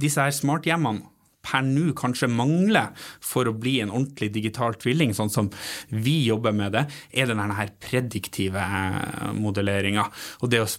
disse 0.00 0.22
her 0.22 0.34
smarthjemmene 0.34 1.08
per 1.42 1.64
nå 1.66 1.90
kanskje 1.98 2.28
mangler 2.30 2.92
for 3.22 3.48
å 3.50 3.56
bli 3.56 3.80
en 3.82 3.90
ordentlig 3.90 4.30
digital 4.34 4.76
tvilling, 4.78 5.10
sånn 5.16 5.32
som 5.32 5.50
vi 5.90 6.20
jobber 6.28 6.54
med 6.54 6.76
det, 6.76 6.86
er 7.10 7.28
denne 7.30 7.48
her 7.58 7.74
prediktive 7.82 8.62
eh, 8.62 9.32
modelleringa. 9.34 10.06
Og 10.42 10.52
det 10.52 10.62
å 10.62 10.70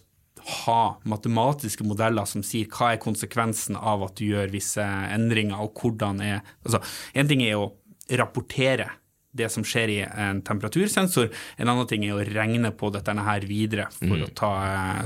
ha 0.63 0.81
matematiske 1.07 1.85
modeller 1.87 2.27
som 2.27 2.43
sier 2.43 2.67
hva 2.71 2.93
er 2.93 3.03
konsekvensen 3.03 3.77
av 3.79 4.03
at 4.07 4.17
du 4.19 4.25
gjør 4.27 4.51
visse 4.55 4.83
endringer, 4.83 5.59
og 5.59 5.79
hvordan 5.79 6.19
er 6.23 6.41
Altså, 6.63 6.81
en 7.15 7.29
ting 7.29 7.43
er 7.45 7.59
å 7.59 7.71
rapportere 8.19 8.89
det 9.33 9.49
som 9.51 9.65
skjer 9.65 9.91
i 9.91 9.99
en 10.05 10.41
temperatursensor. 10.45 11.31
En 11.57 11.71
annen 11.71 11.89
ting 11.89 12.05
er 12.05 12.15
å 12.15 12.23
regne 12.27 12.71
på 12.77 12.91
dette 12.93 13.15
her 13.27 13.47
videre 13.49 13.89
for 13.95 14.13
mm. 14.13 14.25
å 14.27 14.31
ta, 14.37 14.53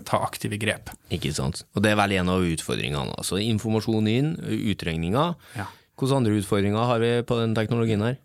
ta, 0.07 0.21
aktive 0.27 0.59
grep. 0.61 0.91
Ikke 1.13 1.31
sant. 1.35 1.63
Og 1.73 1.83
det 1.85 1.93
er 1.93 1.99
vel 1.99 2.17
en 2.19 2.33
av 2.35 2.45
utfordringene. 2.45 3.15
altså 3.17 3.39
Informasjon 3.41 4.11
inn, 4.11 4.33
utregninger. 4.73 5.35
Ja. 5.57 5.69
Hvilke 5.97 6.19
andre 6.19 6.37
utfordringer 6.37 6.91
har 6.91 7.01
vi 7.01 7.11
på 7.25 7.39
den 7.39 7.55
teknologien 7.57 8.03
her? 8.05 8.19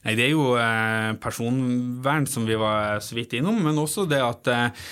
Nei, 0.00 0.16
Det 0.16 0.24
er 0.24 0.32
jo 0.32 0.54
eh, 0.56 1.12
personvern, 1.20 2.26
som 2.26 2.48
vi 2.48 2.56
var 2.58 3.02
så 3.04 3.18
vidt 3.18 3.36
innom, 3.36 3.60
men 3.62 3.78
også 3.78 4.06
det 4.08 4.22
at 4.24 4.48
eh, 4.48 4.84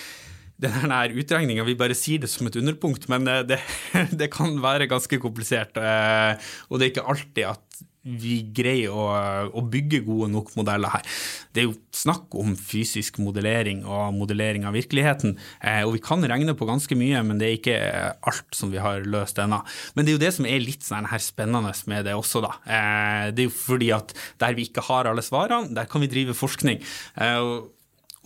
denne 0.59 1.01
utregninga, 1.15 1.65
vi 1.67 1.79
bare 1.79 1.97
sier 1.97 2.23
det 2.23 2.31
som 2.33 2.49
et 2.49 2.59
underpunkt, 2.61 3.09
men 3.11 3.27
eh, 3.31 3.45
det, 3.47 3.61
det 4.21 4.31
kan 4.35 4.59
være 4.63 4.91
ganske 4.91 5.21
komplisert. 5.23 5.79
Eh, 5.81 6.51
og 6.69 6.79
det 6.79 6.89
er 6.89 6.93
ikke 6.93 7.09
alltid 7.15 7.45
at 7.55 7.83
vi 8.23 8.39
greier 8.55 8.95
å, 8.95 9.05
å, 9.53 9.63
bygge 9.69 10.01
gode 10.07 10.31
nok 10.33 10.55
modeller 10.59 10.93
her. 10.93 11.07
Det 11.53 11.63
er 11.63 11.69
jo 11.69 11.77
snakk 11.95 12.35
om 12.39 12.55
fysisk 12.59 13.21
modellering 13.23 13.85
og 13.87 14.17
modellering 14.17 14.67
av 14.69 14.77
virkeligheten. 14.79 15.37
Eh, 15.61 15.83
og 15.85 15.95
vi 15.97 16.03
kan 16.05 16.25
regne 16.25 16.57
på 16.59 16.69
ganske 16.69 16.99
mye, 16.99 17.23
men 17.27 17.41
det 17.41 17.49
er 17.49 17.59
ikke 17.59 17.79
alt 18.31 18.59
som 18.59 18.73
vi 18.75 18.83
har 18.83 19.07
løst 19.07 19.41
ennå. 19.43 19.61
Men 19.95 20.07
det 20.07 20.13
er 20.13 20.19
jo 20.19 20.25
det 20.27 20.35
som 20.39 20.49
er 20.49 20.65
litt 20.65 20.87
sånn 20.87 21.09
her 21.13 21.23
spennende 21.23 21.75
med 21.91 22.07
det 22.09 22.17
også, 22.17 22.43
da. 22.45 22.55
Eh, 22.65 23.25
det 23.33 23.45
er 23.45 23.51
jo 23.51 23.57
fordi 23.57 23.93
at 23.97 24.15
der 24.41 24.57
vi 24.59 24.69
ikke 24.69 24.87
har 24.89 25.11
alle 25.11 25.25
svarene, 25.25 25.75
der 25.77 25.91
kan 25.91 26.05
vi 26.05 26.11
drive 26.11 26.37
forskning. 26.39 26.81
Eh, 27.21 27.59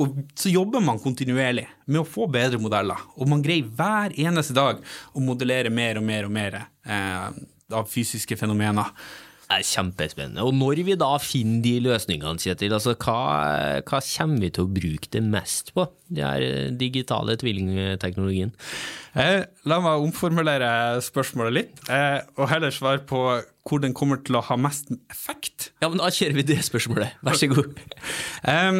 og 0.01 0.23
så 0.39 0.51
jobber 0.51 0.83
man 0.85 1.01
kontinuerlig 1.03 1.67
med 1.87 2.03
å 2.03 2.09
få 2.09 2.27
bedre 2.33 2.61
modeller. 2.63 3.01
Og 3.21 3.29
man 3.31 3.43
greier 3.45 3.69
hver 3.77 4.15
eneste 4.19 4.57
dag 4.57 4.81
å 5.13 5.23
modellere 5.23 5.73
mer 5.73 6.01
og 6.01 6.07
mer 6.07 6.29
og 6.29 6.35
mer 6.35 6.59
eh, 6.63 7.29
av 7.73 7.91
fysiske 7.91 8.39
fenomener 8.41 8.91
er 9.53 9.67
kjempespennende. 9.67 10.45
Og 10.47 10.57
når 10.57 10.83
vi 10.87 10.97
da 10.99 11.11
finner 11.23 11.63
de 11.65 11.75
løsningene, 11.85 12.41
Kjetil, 12.43 12.75
altså 12.75 12.95
hva, 12.97 13.19
hva, 13.87 14.01
kommer 14.03 14.43
vi 14.43 14.51
til 14.55 14.67
å 14.67 14.73
bruke 14.73 15.13
det 15.13 15.23
mest 15.25 15.73
på, 15.77 15.87
Den 16.13 16.27
her 16.27 16.73
digitale 16.77 17.37
tvillingteknologien? 17.41 18.53
Eh, 19.15 19.45
la 19.69 19.79
meg 19.85 20.07
omformulere 20.09 21.01
spørsmålet 21.05 21.57
litt, 21.57 21.83
eh, 21.93 22.21
og 22.37 22.51
heller 22.51 22.75
svare 22.75 23.05
på 23.05 23.23
hvor 23.69 23.83
den 23.83 23.95
kommer 23.95 24.19
til 24.25 24.41
å 24.41 24.45
ha 24.49 24.59
mest 24.59 24.91
effekt. 25.13 25.62
Ja, 25.83 25.89
men 25.91 25.99
Da 25.99 26.09
kjører 26.15 26.37
vi 26.39 26.45
det 26.47 26.61
spørsmålet, 26.63 27.17
vær 27.27 27.35
så 27.39 27.49
god. 27.51 27.73
um, 28.47 28.77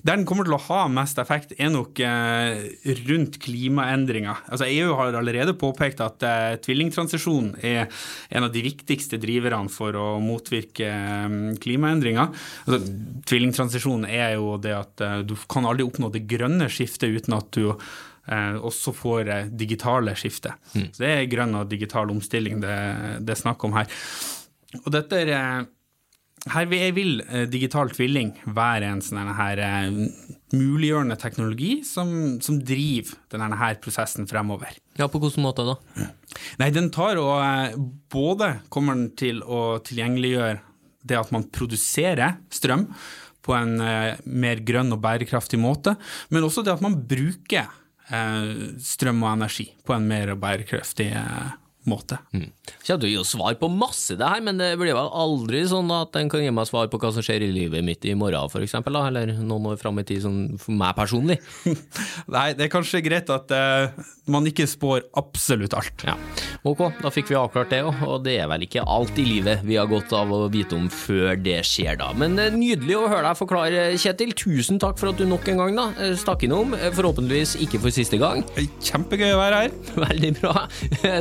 der 0.00 0.16
den 0.16 0.24
kommer 0.24 0.46
til 0.48 0.56
å 0.56 0.62
ha 0.70 0.86
mest 0.88 1.18
effekt, 1.20 1.52
er 1.60 1.68
nok 1.74 2.00
uh, 2.00 2.62
rundt 3.10 3.36
klimaendringer. 3.44 4.40
Altså, 4.48 4.64
EU 4.72 4.94
har 4.96 5.18
allerede 5.18 5.52
påpekt 5.60 6.00
at 6.00 6.24
uh, 6.24 6.56
tvillingtransisjon 6.64 7.52
er 7.60 7.90
en 8.32 8.46
av 8.46 8.54
de 8.54 8.62
viktigste 8.64 9.20
driverne 9.20 9.68
for 9.72 9.98
å 10.00 10.06
motvirke 10.24 10.88
um, 11.28 11.40
klimaendringer. 11.60 12.32
Altså, 12.64 12.80
tvillingtransisjon 13.28 14.08
er 14.08 14.38
jo 14.38 14.54
det 14.64 14.72
at 14.78 15.04
uh, 15.04 15.18
du 15.20 15.36
kan 15.50 15.68
aldri 15.68 15.84
oppnå 15.84 16.08
det 16.14 16.24
grønne 16.30 16.70
skiftet 16.72 17.12
uten 17.20 17.36
at 17.36 17.52
du 17.56 17.74
også 18.30 18.92
får 18.94 19.28
digitale 19.58 20.12
skifte. 20.14 20.52
Mm. 20.76 20.84
Så 20.94 21.02
det 21.02 21.08
er 21.10 21.30
grønn 21.32 21.56
og 21.58 21.70
digital 21.72 22.12
omstilling 22.12 22.60
det, 22.62 22.76
det 23.26 23.32
er 23.34 23.40
snakk 23.40 23.64
om 23.66 23.74
her. 23.74 23.88
Og 24.84 24.90
dette 24.94 25.18
er, 25.24 25.64
her 26.48 26.68
vil 26.70 27.20
eh, 27.28 27.44
digital 27.50 27.90
tvilling 27.92 28.32
være 28.56 28.88
en 28.88 29.02
sånn 29.04 29.28
her 29.36 29.60
eh, 29.60 29.90
muliggjørende 30.56 31.18
teknologi 31.20 31.82
som, 31.84 32.40
som 32.40 32.60
driver 32.64 33.18
denne 33.32 33.58
her 33.60 33.76
prosessen 33.82 34.28
fremover. 34.30 34.72
Ja, 34.96 35.10
på 35.12 35.20
hvilken 35.20 35.44
måte 35.44 35.66
da? 35.68 35.76
Nei, 36.60 36.70
den 36.72 36.88
tar 36.94 37.20
og 37.20 37.34
eh, 37.44 37.76
både 38.12 38.54
kommer 38.72 38.96
den 38.96 39.10
til 39.20 39.42
å 39.44 39.80
tilgjengeliggjøre 39.84 40.62
det 41.10 41.16
at 41.16 41.32
man 41.32 41.48
produserer 41.52 42.40
strøm 42.52 42.88
på 43.44 43.54
en 43.56 43.78
mer 43.80 44.58
grønn 44.68 44.92
og 44.92 45.00
bærekraftig 45.00 45.56
måte, 45.56 45.94
men 46.28 46.44
også 46.44 46.60
det 46.60 46.74
at 46.74 46.82
man 46.84 46.98
bruker 47.08 47.70
strøm 48.84 49.22
og 49.22 49.30
energi 49.30 49.70
på 49.86 49.94
en 49.94 50.04
mer 50.10 50.34
bærekraftig 50.36 51.06
eh, 51.16 51.52
måte. 51.88 52.18
Mm. 52.34 52.50
Kommer 52.84 53.00
til 53.00 53.08
å 53.08 53.10
gi 53.10 53.18
oss 53.20 53.32
svar 53.34 53.56
på 53.60 53.70
masse 53.72 54.16
det 54.18 54.26
her, 54.26 54.42
men 54.44 54.60
det 54.60 54.72
blir 54.80 54.94
vel 54.96 55.08
aldri 55.08 55.62
sånn 55.68 55.90
at 55.94 56.16
en 56.20 56.30
kan 56.32 56.42
gi 56.42 56.52
meg 56.52 56.68
svar 56.68 56.90
på 56.92 57.00
hva 57.00 57.12
som 57.14 57.24
skjer 57.24 57.44
i 57.46 57.50
livet 57.54 57.84
mitt 57.86 58.04
i 58.04 58.14
morgen, 58.18 58.50
for 58.52 58.64
eksempel, 58.64 58.96
da, 58.96 59.06
eller 59.08 59.32
noen 59.38 59.70
år 59.72 59.80
fram 59.80 60.00
i 60.02 60.04
tid, 60.06 60.22
sånn 60.24 60.58
for 60.60 60.76
meg 60.76 60.96
personlig. 60.98 61.38
Nei, 62.34 62.50
det 62.58 62.66
er 62.66 62.72
kanskje 62.72 63.02
greit 63.04 63.30
at 63.32 63.54
uh, 63.54 64.02
man 64.30 64.46
ikke 64.48 64.68
spår 64.68 65.06
absolutt 65.20 65.76
alt. 65.78 66.04
Ja. 66.06 66.16
Ok, 66.68 66.84
da 67.00 67.12
fikk 67.14 67.30
vi 67.32 67.38
avklart 67.40 67.72
det 67.72 67.82
òg, 67.86 68.04
og 68.06 68.26
det 68.26 68.36
er 68.42 68.50
vel 68.50 68.66
ikke 68.66 68.84
alt 68.84 69.16
i 69.20 69.26
livet 69.26 69.64
vi 69.64 69.78
har 69.80 69.88
godt 69.90 70.12
av 70.16 70.32
å 70.34 70.42
vite 70.52 70.76
om 70.76 70.90
før 70.92 71.32
det 71.40 71.60
skjer, 71.68 71.96
da. 72.00 72.10
Men 72.16 72.36
uh, 72.40 72.50
nydelig 72.52 72.98
å 72.98 73.06
høre 73.08 73.24
deg 73.30 73.40
forklare, 73.40 73.88
Kjetil. 74.00 74.36
Tusen 74.40 74.78
takk 74.80 75.00
for 75.00 75.10
at 75.10 75.18
du 75.20 75.26
nok 75.28 75.48
en 75.50 75.58
gang 75.60 75.76
da 75.76 75.86
eh, 76.00 76.12
stakk 76.18 76.44
innom, 76.46 76.72
forhåpentligvis 76.96 77.56
ikke 77.64 77.80
for 77.82 77.94
siste 77.94 78.18
gang. 78.20 78.44
Kjempegøy 78.84 79.34
å 79.34 79.40
være 79.40 79.64
her. 79.64 79.74
Veldig 80.06 80.30
bra. 80.38 80.66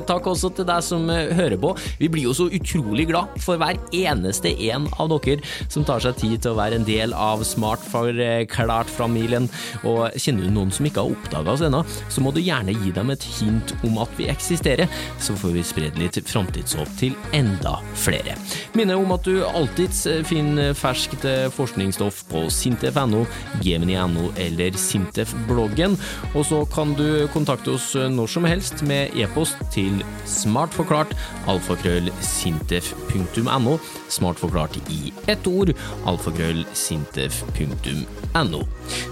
takk 0.08 0.30
også 0.30 0.49
til 0.58 0.68
deg 0.68 0.84
som 0.86 1.10
eh, 1.14 1.32
hører 1.36 1.60
på. 1.62 1.74
Vi 2.00 2.10
blir 2.12 2.28
jo 2.28 2.36
så 2.36 2.48
utrolig 2.54 3.08
glad 3.10 3.38
for 3.44 3.60
hver 3.62 3.80
eneste 3.96 4.52
en 4.70 4.88
av 5.00 5.12
dere 5.12 5.44
som 5.72 5.86
tar 5.88 6.04
seg 6.04 6.18
tid 6.20 6.44
til 6.44 6.54
å 6.54 6.60
være 6.60 6.80
en 6.80 6.88
del 6.88 7.14
av 7.16 7.44
Smart 7.48 7.84
Forklart-familien. 7.92 9.50
Og 9.88 10.16
kjenner 10.20 10.48
du 10.48 10.54
noen 10.56 10.74
som 10.74 10.88
ikke 10.88 11.04
har 11.04 11.14
oppdaga 11.14 11.56
oss 11.56 11.64
ennå, 11.66 11.84
så 12.12 12.24
må 12.24 12.34
du 12.36 12.42
gjerne 12.44 12.76
gi 12.76 12.94
dem 12.96 13.14
et 13.14 13.26
hint 13.40 13.74
om 13.88 14.00
at 14.04 14.14
vi 14.18 14.30
eksisterer, 14.32 14.90
så 15.22 15.36
får 15.40 15.56
vi 15.56 15.66
spredd 15.66 16.00
litt 16.02 16.20
framtidshåp 16.30 16.92
til 17.00 17.16
enda 17.36 17.78
flere. 18.00 18.36
Minner 18.78 19.00
om 19.00 19.14
at 19.16 19.28
du 19.28 19.44
alltids 19.48 20.06
eh, 20.10 20.24
finner 20.28 20.76
ferskt 20.78 21.26
eh, 21.28 21.48
forskningsstoff 21.54 22.26
på 22.32 22.46
sintef.no, 22.54 23.26
gemini.no 23.66 24.30
eller 24.40 24.78
Sintef-bloggen, 24.80 25.98
og 26.34 26.44
så 26.48 26.64
kan 26.74 26.94
du 26.98 27.28
kontakte 27.34 27.76
oss 27.76 27.92
når 27.96 28.32
som 28.32 28.46
helst 28.48 28.84
med 28.88 29.16
e-post 29.20 29.60
til 29.74 30.02
Smart 30.26 30.39
forklart, 30.46 31.16
alfakrøll 31.48 32.12
sintef.no. 32.22 33.80
smartforklart 34.10 34.78
i 34.90 35.14
ett 35.28 35.48
ord, 35.48 35.74
alfakrøll 36.06 36.66
sintef.no. 36.74 38.62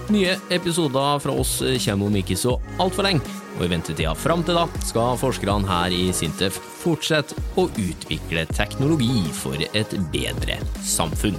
Nye 0.08 0.38
episoder 0.50 1.18
fra 1.18 1.32
oss 1.32 1.58
kommer 1.84 2.06
om 2.06 2.16
ikke 2.16 2.36
så 2.36 2.58
altfor 2.78 3.02
lenge, 3.08 3.20
og 3.58 3.66
i 3.66 3.70
ventetida 3.72 4.14
fram 4.14 4.44
til 4.46 4.58
da 4.58 4.66
skal 4.86 5.18
forskerne 5.18 5.68
her 5.68 5.94
i 5.94 6.08
Sintef 6.14 6.58
fortsette 6.82 7.36
å 7.58 7.66
utvikle 7.74 8.46
teknologi 8.54 9.24
for 9.34 9.58
et 9.72 9.96
bedre 10.14 10.60
samfunn. 10.86 11.38